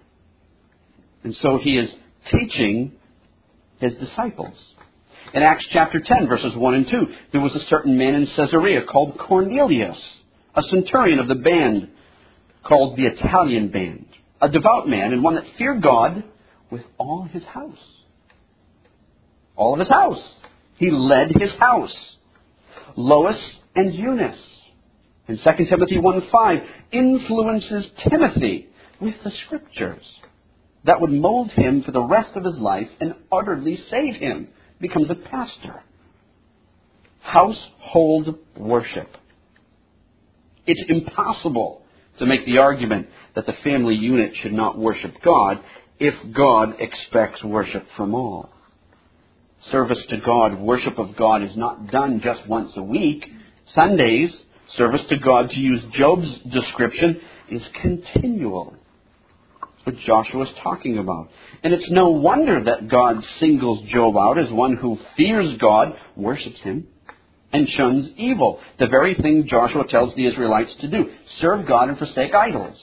[1.22, 1.94] And so he is
[2.30, 2.92] teaching
[3.78, 4.74] his disciples.
[5.34, 8.82] In Acts chapter 10, verses 1 and 2, there was a certain man in Caesarea
[8.84, 9.98] called Cornelius,
[10.54, 11.88] a centurion of the band
[12.62, 14.06] called the Italian band,
[14.40, 16.22] a devout man and one that feared God
[16.70, 17.76] with all his house.
[19.56, 20.22] All of his house.
[20.76, 21.94] He led his house.
[22.94, 23.40] Lois
[23.74, 24.38] and Eunice,
[25.26, 26.58] in 2 Timothy 1 5,
[26.92, 28.68] influences Timothy
[29.00, 30.04] with the scriptures
[30.84, 34.46] that would mold him for the rest of his life and utterly save him
[34.80, 35.82] becomes a pastor.
[37.20, 39.08] Household worship.
[40.66, 41.82] It's impossible
[42.18, 45.60] to make the argument that the family unit should not worship God
[45.98, 48.50] if God expects worship from all.
[49.70, 53.24] Service to God, worship of God is not done just once a week.
[53.74, 54.30] Sundays,
[54.76, 58.76] service to God, to use Job's description, is continual
[59.84, 61.28] what Joshua is talking about.
[61.62, 66.60] And it's no wonder that God singles Job out as one who fears God, worships
[66.62, 66.88] him,
[67.52, 68.60] and shuns evil.
[68.78, 72.76] The very thing Joshua tells the Israelites to do serve God and forsake idols.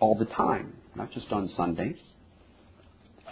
[0.00, 1.98] All the time, not just on Sundays.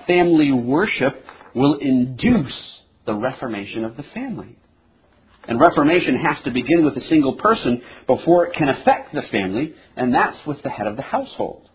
[0.07, 2.53] Family worship will induce
[3.07, 4.59] the reformation of the family.
[5.49, 9.75] And reformation has to begin with a single person before it can affect the family,
[9.97, 11.69] and that's with the head of the household.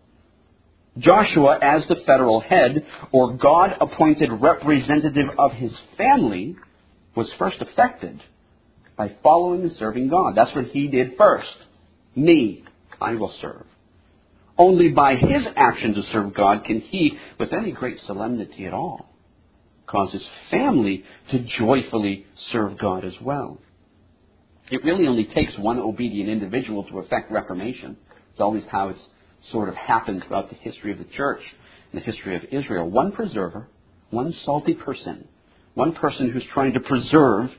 [0.97, 6.56] Joshua, as the federal head, or God appointed representative of his family,
[7.15, 8.21] was first affected
[8.97, 10.34] by following and serving God.
[10.36, 11.47] That's what he did first.
[12.15, 12.63] Me,
[12.99, 13.65] I will serve.
[14.58, 19.10] Only by his action to serve God can he, with any great solemnity at all,
[19.88, 23.60] cause his family to joyfully serve God as well.
[24.69, 27.97] It really only takes one obedient individual to effect reformation.
[28.32, 28.99] It's always how it's
[29.51, 31.41] sort of happened throughout the history of the church
[31.91, 32.89] and the history of Israel.
[32.89, 33.67] One preserver,
[34.10, 35.27] one salty person,
[35.73, 37.49] one person who's trying to preserve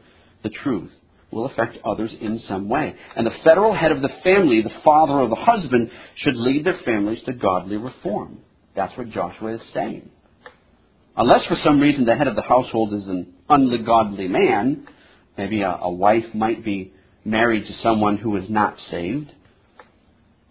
[0.42, 0.90] the truth
[1.30, 2.94] will affect others in some way.
[3.16, 6.78] And the federal head of the family, the father or the husband, should lead their
[6.84, 8.38] families to godly reform.
[8.76, 10.10] That's what Joshua is saying.
[11.16, 14.86] Unless for some reason the head of the household is an ungodly man,
[15.36, 16.92] maybe a, a wife might be
[17.24, 19.32] married to someone who is not saved,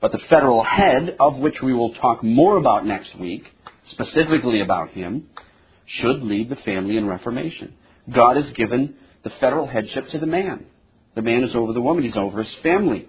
[0.02, 3.44] but the federal head, of which we will talk more about next week,
[3.92, 5.28] specifically about him,
[5.86, 7.74] should lead the family in reformation.
[8.14, 10.66] God has given the federal headship to the man.
[11.16, 13.08] The man is over the woman, he's over his family.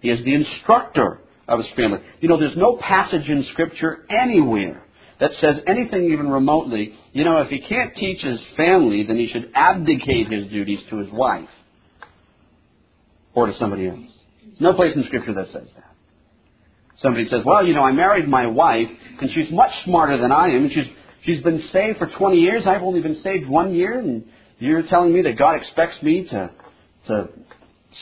[0.00, 2.00] He is the instructor of his family.
[2.20, 4.84] You know, there's no passage in Scripture anywhere
[5.20, 9.28] that says anything even remotely, you know, if he can't teach his family, then he
[9.32, 11.48] should abdicate his duties to his wife
[13.32, 14.00] or to somebody else.
[14.60, 15.83] No place in Scripture that says that.
[17.04, 18.88] Somebody says, well, you know, I married my wife,
[19.20, 20.86] and she's much smarter than I am, and she's,
[21.26, 22.62] she's been saved for 20 years.
[22.66, 24.24] I've only been saved one year, and
[24.58, 26.50] you're telling me that God expects me to,
[27.08, 27.28] to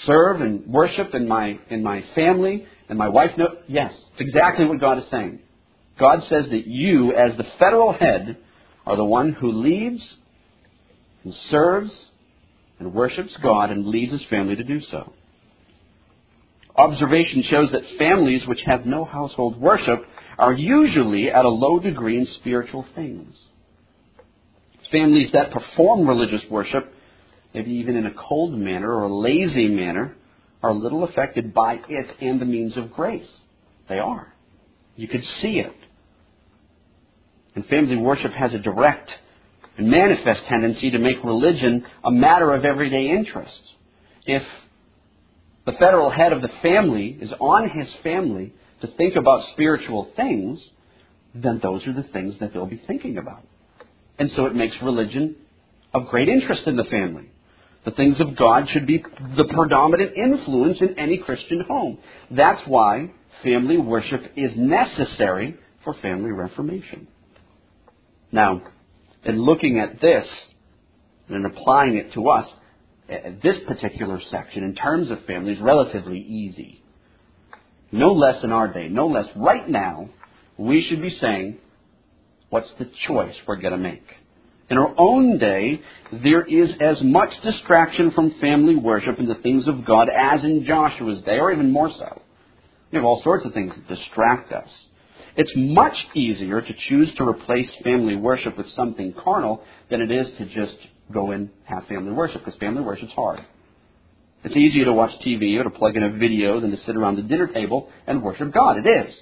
[0.07, 4.67] serve and worship in my, in my family, and my wife no Yes, it's exactly
[4.67, 5.41] what God is saying.
[5.99, 8.39] God says that you, as the federal head,
[8.87, 10.01] are the one who leads
[11.25, 11.91] and serves
[12.79, 15.13] and worships God and leads his family to do so.
[16.77, 20.05] Observation shows that families which have no household worship
[20.39, 23.35] are usually at a low degree in spiritual things.
[24.91, 26.93] Families that perform religious worship,
[27.55, 30.17] maybe even in a cold manner or a lazy manner,
[30.63, 33.29] are little affected by it and the means of grace.
[33.89, 34.33] They are.
[34.97, 35.75] You could see it.
[37.55, 39.11] And family worship has a direct
[39.77, 43.61] and manifest tendency to make religion a matter of everyday interest.
[44.25, 44.43] If
[45.65, 50.61] the federal head of the family is on his family to think about spiritual things,
[51.35, 53.45] then those are the things that they'll be thinking about.
[54.19, 55.37] And so it makes religion
[55.95, 57.31] of great interest in the family.
[57.85, 59.05] The things of God should be
[59.37, 61.99] the predominant influence in any Christian home.
[62.31, 63.11] That's why
[63.43, 67.09] family worship is necessary for family reformation.
[68.31, 68.63] Now,
[69.25, 70.27] in looking at this
[71.29, 72.49] and applying it to us,
[73.13, 76.83] Uh, this particular section, in terms of family, is relatively easy.
[77.91, 80.09] No less in our day, no less right now,
[80.57, 81.59] we should be saying,
[82.51, 84.05] what's the choice we're going to make?
[84.71, 85.83] In our own day,
[86.23, 90.65] there is as much distraction from family worship and the things of God as in
[90.65, 92.23] Joshua's day, or even more so.
[92.91, 94.69] We have all sorts of things that distract us.
[95.37, 100.27] It's much easier to choose to replace family worship with something carnal than it is
[100.39, 100.77] to just
[101.13, 103.41] go and have family worship, because family worship's hard.
[104.45, 107.17] It's easier to watch TV or to plug in a video than to sit around
[107.17, 108.77] the dinner table and worship God.
[108.79, 109.15] It is.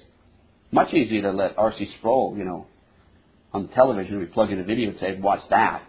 [0.71, 1.93] Much easier to let R.C.
[1.99, 2.65] Sproul, you know,
[3.53, 5.83] on the television, we plug in a videotape, watch that,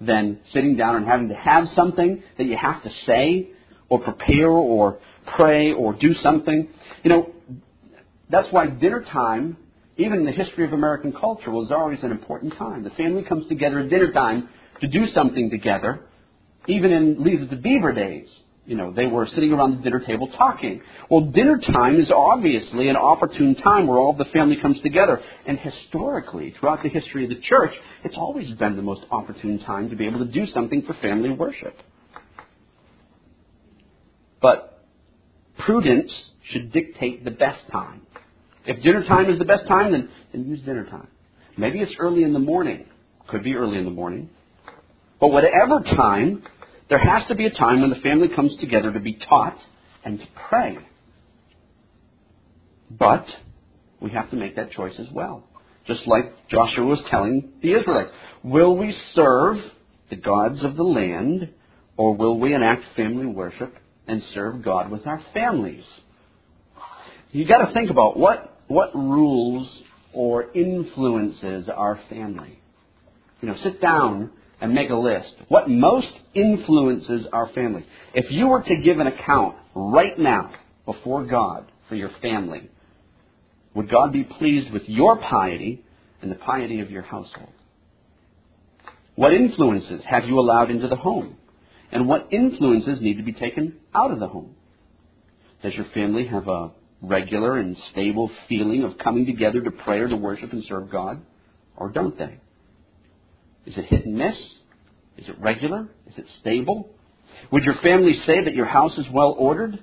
[0.00, 3.48] than sitting down and having to have something that you have to say
[3.88, 4.98] or prepare or
[5.36, 6.68] pray or do something.
[7.04, 7.30] You know,
[8.28, 9.56] that's why dinner time,
[9.96, 12.82] even in the history of American culture, was always an important time.
[12.82, 14.48] The family comes together at dinner time
[14.82, 16.00] to do something together.
[16.68, 18.28] Even in Leave to Beaver days,
[18.66, 20.82] you know, they were sitting around the dinner table talking.
[21.10, 25.20] Well, dinner time is obviously an opportune time where all the family comes together.
[25.46, 27.72] And historically, throughout the history of the church,
[28.04, 31.30] it's always been the most opportune time to be able to do something for family
[31.30, 31.76] worship.
[34.40, 34.84] But
[35.58, 36.12] prudence
[36.52, 38.02] should dictate the best time.
[38.64, 41.08] If dinner time is the best time, then, then use dinner time.
[41.56, 42.86] Maybe it's early in the morning.
[43.28, 44.30] Could be early in the morning.
[45.22, 46.42] But whatever time,
[46.88, 49.56] there has to be a time when the family comes together to be taught
[50.04, 50.78] and to pray.
[52.90, 53.24] But
[54.00, 55.44] we have to make that choice as well.
[55.86, 58.10] Just like Joshua was telling the Israelites.
[58.42, 59.58] Will we serve
[60.10, 61.50] the gods of the land,
[61.96, 63.72] or will we enact family worship
[64.08, 65.84] and serve God with our families?
[67.30, 69.70] You've got to think about what what rules
[70.12, 72.58] or influences our family.
[73.40, 74.32] You know, sit down
[74.62, 75.34] and make a list.
[75.48, 77.84] What most influences our family?
[78.14, 80.52] If you were to give an account right now
[80.86, 82.70] before God for your family,
[83.74, 85.84] would God be pleased with your piety
[86.22, 87.52] and the piety of your household?
[89.16, 91.36] What influences have you allowed into the home?
[91.90, 94.54] And what influences need to be taken out of the home?
[95.64, 96.70] Does your family have a
[97.02, 101.20] regular and stable feeling of coming together to pray or to worship and serve God?
[101.76, 102.38] Or don't they?
[103.66, 104.36] Is it hit and miss?
[105.18, 105.88] Is it regular?
[106.08, 106.90] Is it stable?
[107.50, 109.82] Would your family say that your house is well ordered?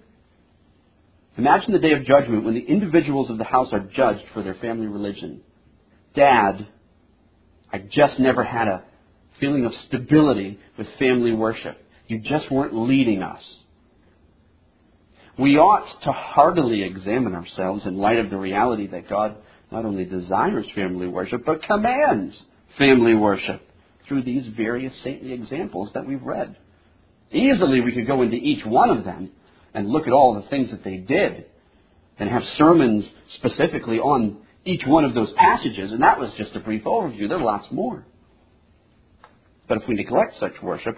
[1.37, 4.55] Imagine the day of judgment when the individuals of the house are judged for their
[4.55, 5.41] family religion.
[6.15, 6.67] Dad,
[7.71, 8.83] I just never had a
[9.39, 11.77] feeling of stability with family worship.
[12.07, 13.41] You just weren't leading us.
[15.37, 19.37] We ought to heartily examine ourselves in light of the reality that God
[19.71, 22.35] not only desires family worship, but commands
[22.77, 23.61] family worship
[24.09, 26.57] through these various saintly examples that we've read.
[27.31, 29.31] Easily we could go into each one of them
[29.73, 31.45] and look at all the things that they did
[32.17, 33.05] and have sermons
[33.35, 37.29] specifically on each one of those passages, and that was just a brief overview.
[37.29, 38.03] There are lots more.
[39.69, 40.97] But if we neglect such worship,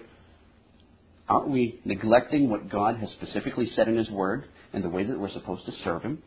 [1.32, 5.18] Aren't we neglecting what God has specifically said in His Word and the way that
[5.18, 6.22] we're supposed to serve Him?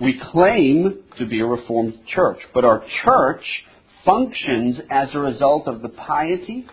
[0.00, 3.44] We claim to be a Reformed church, but our church
[4.04, 6.66] functions as a result of the piety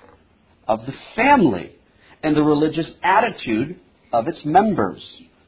[0.67, 1.75] of the family
[2.23, 3.79] and the religious attitude
[4.11, 5.01] of its members,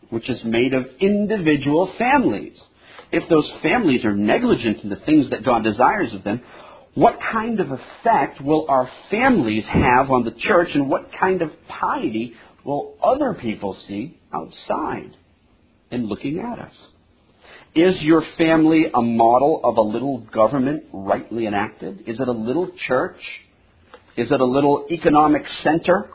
[0.10, 2.58] which is made of individual families.
[3.12, 6.42] If those families are negligent in the things that God desires of them,
[6.94, 11.50] what kind of effect will our families have on the church and what kind of
[11.68, 12.34] piety
[12.66, 15.16] will other people see outside
[15.90, 16.74] in looking at us?
[17.74, 22.02] Is your family a model of a little government rightly enacted?
[22.06, 23.20] Is it a little church?
[24.18, 26.10] Is it a little economic center?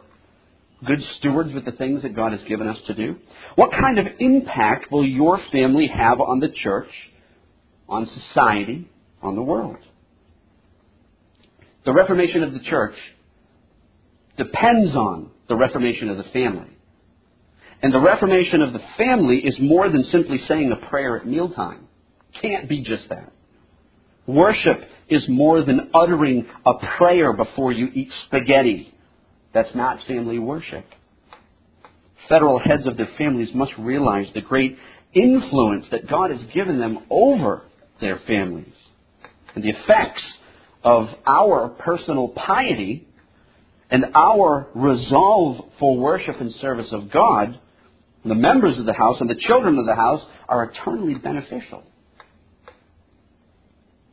[0.85, 3.17] Good stewards with the things that God has given us to do?
[3.55, 6.91] What kind of impact will your family have on the church,
[7.89, 8.91] on society,
[9.23, 9.79] on the world?
[11.87, 12.95] The reformation of the church
[14.37, 16.76] depends on the reformation of the family.
[17.83, 21.89] And the reformation of the family is more than simply saying a prayer at mealtime.
[22.41, 23.33] Can't be just that.
[24.27, 28.93] Worship is more than uttering a prayer before you eat spaghetti.
[29.55, 30.85] That's not family worship.
[32.29, 34.77] Federal heads of their families must realize the great
[35.15, 37.63] influence that God has given them over
[38.01, 38.73] their families
[39.55, 40.23] and the effects
[40.83, 43.09] of our personal piety
[43.91, 47.59] and our resolve for worship and service of God,
[48.29, 51.83] the members of the house and the children of the house are eternally beneficial.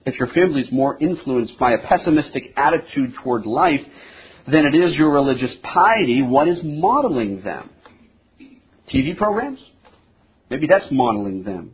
[0.05, 3.80] If your family is more influenced by a pessimistic attitude toward life
[4.45, 7.70] than it is your religious piety, what is modeling them?
[8.93, 9.59] TV programs?
[10.49, 11.72] Maybe that's modeling them.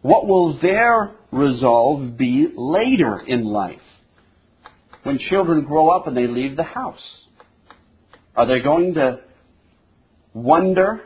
[0.00, 3.80] What will their resolve be later in life?
[5.02, 6.98] When children grow up and they leave the house?
[8.34, 9.20] Are they going to
[10.32, 11.02] wonder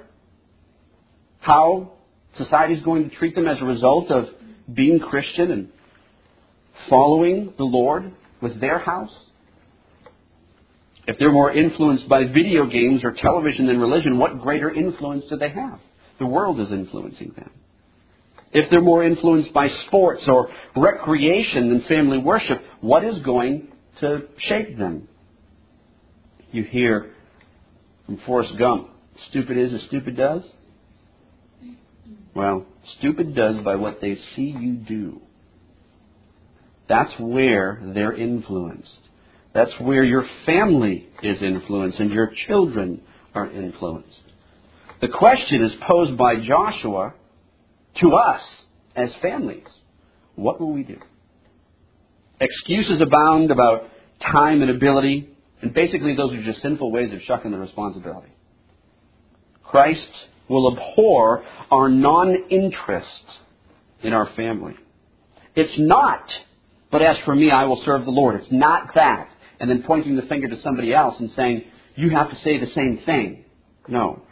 [1.40, 1.92] how
[2.36, 4.26] society is going to treat them as a result of
[4.72, 5.68] being Christian and
[6.88, 9.12] following the Lord with their house?
[11.06, 15.36] If they're more influenced by video games or television than religion, what greater influence do
[15.36, 15.80] they have?
[16.18, 17.50] The world is influencing them.
[18.52, 23.68] If they're more influenced by sports or recreation than family worship, what is going
[24.00, 25.08] to shape them?
[26.52, 27.12] You hear
[28.06, 28.90] from Forrest Gump,
[29.30, 30.42] stupid is as stupid does.
[32.34, 32.66] Well,
[32.98, 35.20] stupid does by what they see you do.
[36.88, 38.98] That's where they're influenced.
[39.52, 43.02] That's where your family is influenced and your children
[43.34, 44.20] are influenced.
[45.00, 47.14] The question is posed by Joshua
[48.00, 48.42] to us
[48.94, 49.66] as families.
[50.34, 50.98] What will we do?
[52.40, 53.84] Excuses abound about
[54.22, 55.30] time and ability,
[55.62, 58.32] and basically those are just sinful ways of shucking the responsibility.
[59.64, 60.08] Christ
[60.50, 63.24] will abhor our non-interest
[64.02, 64.74] in our family.
[65.54, 66.24] It's not,
[66.90, 68.40] but as for me, I will serve the Lord.
[68.40, 69.28] It's not that
[69.60, 72.70] and then pointing the finger to somebody else and saying, you have to say the
[72.74, 73.44] same thing.
[73.86, 74.22] No.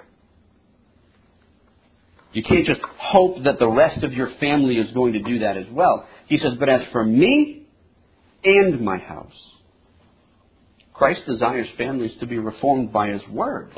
[2.33, 5.57] You can't just hope that the rest of your family is going to do that
[5.57, 6.07] as well.
[6.27, 7.67] He says, but as for me
[8.45, 9.33] and my house,
[10.93, 13.71] Christ desires families to be reformed by His Word.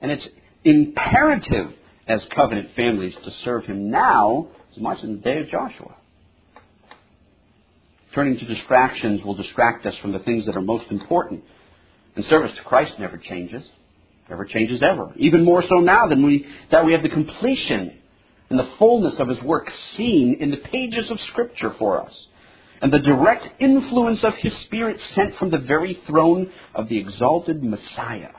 [0.00, 0.26] And it's
[0.64, 1.72] imperative
[2.06, 5.94] as covenant families to serve Him now as much as in the day of Joshua.
[8.14, 11.42] Turning to distractions will distract us from the things that are most important.
[12.14, 13.62] And service to Christ never changes.
[14.28, 15.12] Never changes ever.
[15.16, 17.98] Even more so now than we, that we have the completion
[18.50, 22.12] and the fullness of His work seen in the pages of Scripture for us.
[22.82, 27.62] And the direct influence of His Spirit sent from the very throne of the exalted
[27.62, 28.30] Messiah.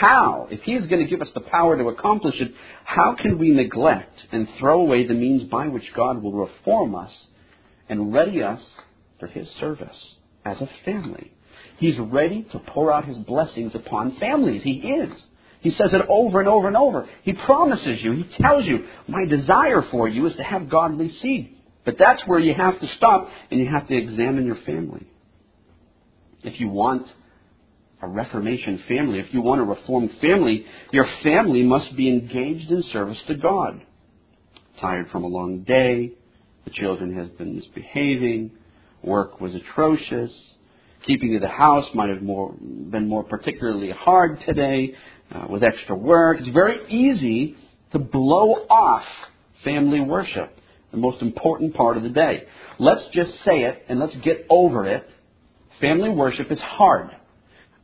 [0.00, 2.52] How, if He is going to give us the power to accomplish it,
[2.84, 7.12] how can we neglect and throw away the means by which God will reform us
[7.88, 8.60] and ready us
[9.20, 9.96] for his service
[10.44, 11.32] as a family.
[11.78, 14.62] He's ready to pour out his blessings upon families.
[14.64, 15.12] He is.
[15.60, 17.08] He says it over and over and over.
[17.22, 21.56] He promises you, he tells you, my desire for you is to have godly seed.
[21.84, 25.06] But that's where you have to stop and you have to examine your family.
[26.42, 27.06] If you want
[28.04, 32.82] a Reformation family, if you want a Reformed family, your family must be engaged in
[32.92, 33.82] service to God.
[34.80, 36.12] Tired from a long day,
[36.64, 38.50] the children has been misbehaving,
[39.04, 40.30] Work was atrocious.
[41.06, 44.94] Keeping to the house might have more, been more particularly hard today
[45.30, 46.38] uh, with extra work.
[46.40, 47.56] It's very easy
[47.92, 49.04] to blow off
[49.62, 50.58] family worship,
[50.90, 52.44] the most important part of the day.
[52.78, 55.06] Let's just say it and let's get over it.
[55.80, 57.10] Family worship is hard.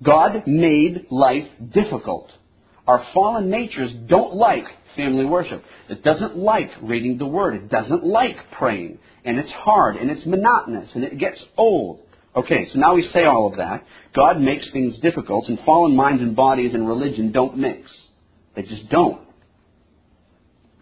[0.02, 2.30] God made life difficult.
[2.86, 4.64] Our fallen natures don't like
[4.96, 5.62] family worship.
[5.88, 7.54] It doesn't like reading the Word.
[7.54, 8.98] It doesn't like praying.
[9.24, 12.00] And it's hard, and it's monotonous, and it gets old.
[12.34, 13.84] Okay, so now we say all of that.
[14.14, 17.90] God makes things difficult, and fallen minds and bodies and religion don't mix.
[18.56, 19.20] They just don't.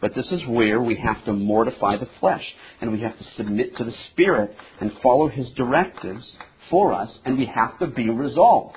[0.00, 2.44] But this is where we have to mortify the flesh,
[2.80, 6.24] and we have to submit to the Spirit and follow His directives
[6.70, 8.76] for us, and we have to be resolved.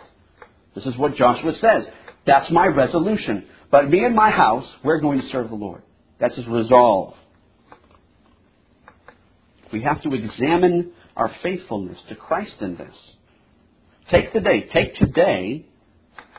[0.76, 1.84] This is what Joshua says.
[2.26, 3.45] That's my resolution.
[3.72, 5.82] But me and my house, we're going to serve the Lord.
[6.19, 7.15] That's his resolve.
[9.72, 12.95] We have to examine our faithfulness to Christ in this.
[14.09, 15.65] Take the day, take today,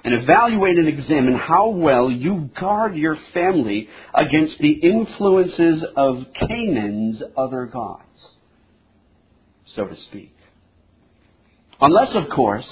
[0.04, 7.22] and evaluate and examine how well you guard your family against the influences of Canaan's
[7.36, 8.02] other gods,
[9.74, 10.34] so to speak.
[11.80, 12.66] Unless, of course,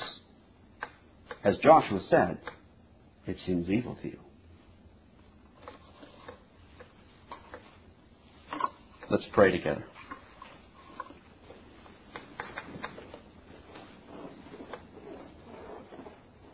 [1.45, 2.39] as Joshua said,
[3.27, 4.19] it seems evil to you.
[9.11, 9.85] Let's pray together.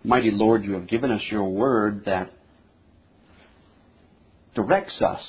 [0.04, 2.30] Mighty Lord, you have given us your word that
[4.54, 5.20] directs us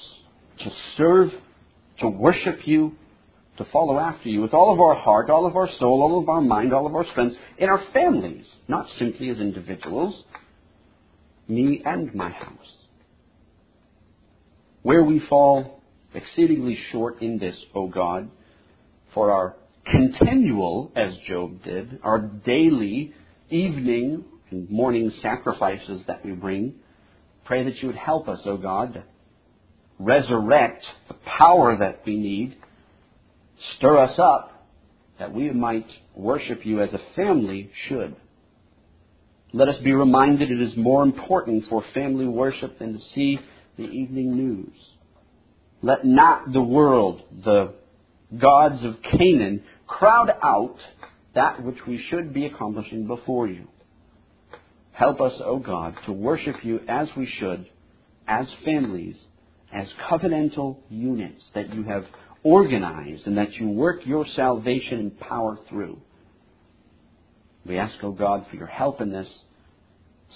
[0.59, 1.29] to serve,
[1.99, 2.95] to worship you,
[3.57, 6.29] to follow after you with all of our heart, all of our soul, all of
[6.29, 10.23] our mind, all of our strength, in our families, not simply as individuals,
[11.47, 12.73] me and my house.
[14.83, 15.81] Where we fall
[16.13, 18.29] exceedingly short in this, O God,
[19.13, 19.55] for our
[19.85, 23.13] continual, as Job did, our daily,
[23.49, 26.75] evening, and morning sacrifices that we bring,
[27.45, 29.03] pray that you would help us, O God,
[29.99, 32.57] resurrect the power that we need
[33.77, 34.67] Stir us up
[35.19, 38.15] that we might worship you as a family should.
[39.53, 43.39] Let us be reminded it is more important for family worship than to see
[43.77, 44.75] the evening news.
[45.81, 47.73] Let not the world, the
[48.37, 50.77] gods of Canaan, crowd out
[51.33, 53.67] that which we should be accomplishing before you.
[54.91, 57.67] Help us, O God, to worship you as we should,
[58.27, 59.15] as families,
[59.71, 62.05] as covenantal units that you have
[62.47, 65.99] organize and that you work your salvation and power through.
[67.65, 69.27] We ask, O oh God, for your help in this.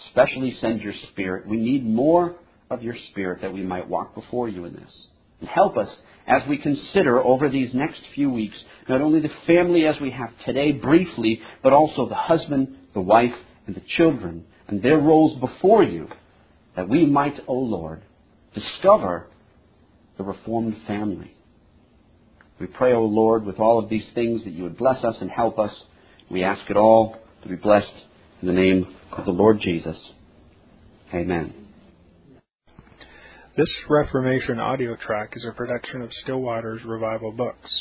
[0.08, 1.48] Especially send your Spirit.
[1.48, 2.36] We need more
[2.70, 4.94] of your Spirit that we might walk before you in this.
[5.40, 5.88] And help us
[6.28, 8.58] as we consider over these next few weeks
[8.90, 13.34] not only the family as we have today briefly, but also the husband, the wife,
[13.68, 16.10] and the children and their roles before you,
[16.76, 18.02] that we might, O oh Lord,
[18.54, 19.28] discover
[20.18, 21.34] the Reformed family.
[22.62, 25.32] We pray, O Lord, with all of these things that you would bless us and
[25.32, 25.72] help us.
[26.30, 27.92] We ask it all to be blessed
[28.40, 29.98] in the name of the Lord Jesus.
[31.12, 31.56] Amen.
[33.58, 37.72] This Reformation audio track is a production of Still Waters Revival Books.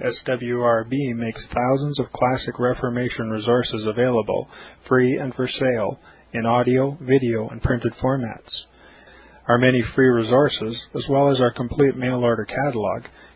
[0.00, 4.48] SWRB makes thousands of classic Reformation resources available,
[4.88, 5.98] free and for sale,
[6.32, 8.62] in audio, video, and printed formats.
[9.48, 13.02] Our many free resources, as well as our complete mail order catalog,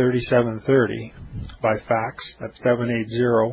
[0.00, 1.12] 3730
[1.60, 3.52] by fax at 780-468-1096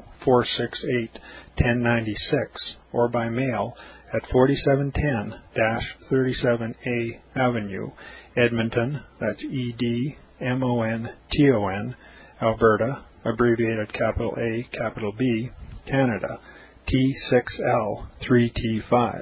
[2.94, 3.76] or by mail
[4.14, 7.92] at 4710-37A Avenue,
[8.38, 10.16] Edmonton, that's E-D-M-O-N-T-O-N,
[12.42, 15.52] Alberta, abbreviated capital A, capital B,
[15.86, 16.40] Canada,
[16.88, 19.22] T6L3T5.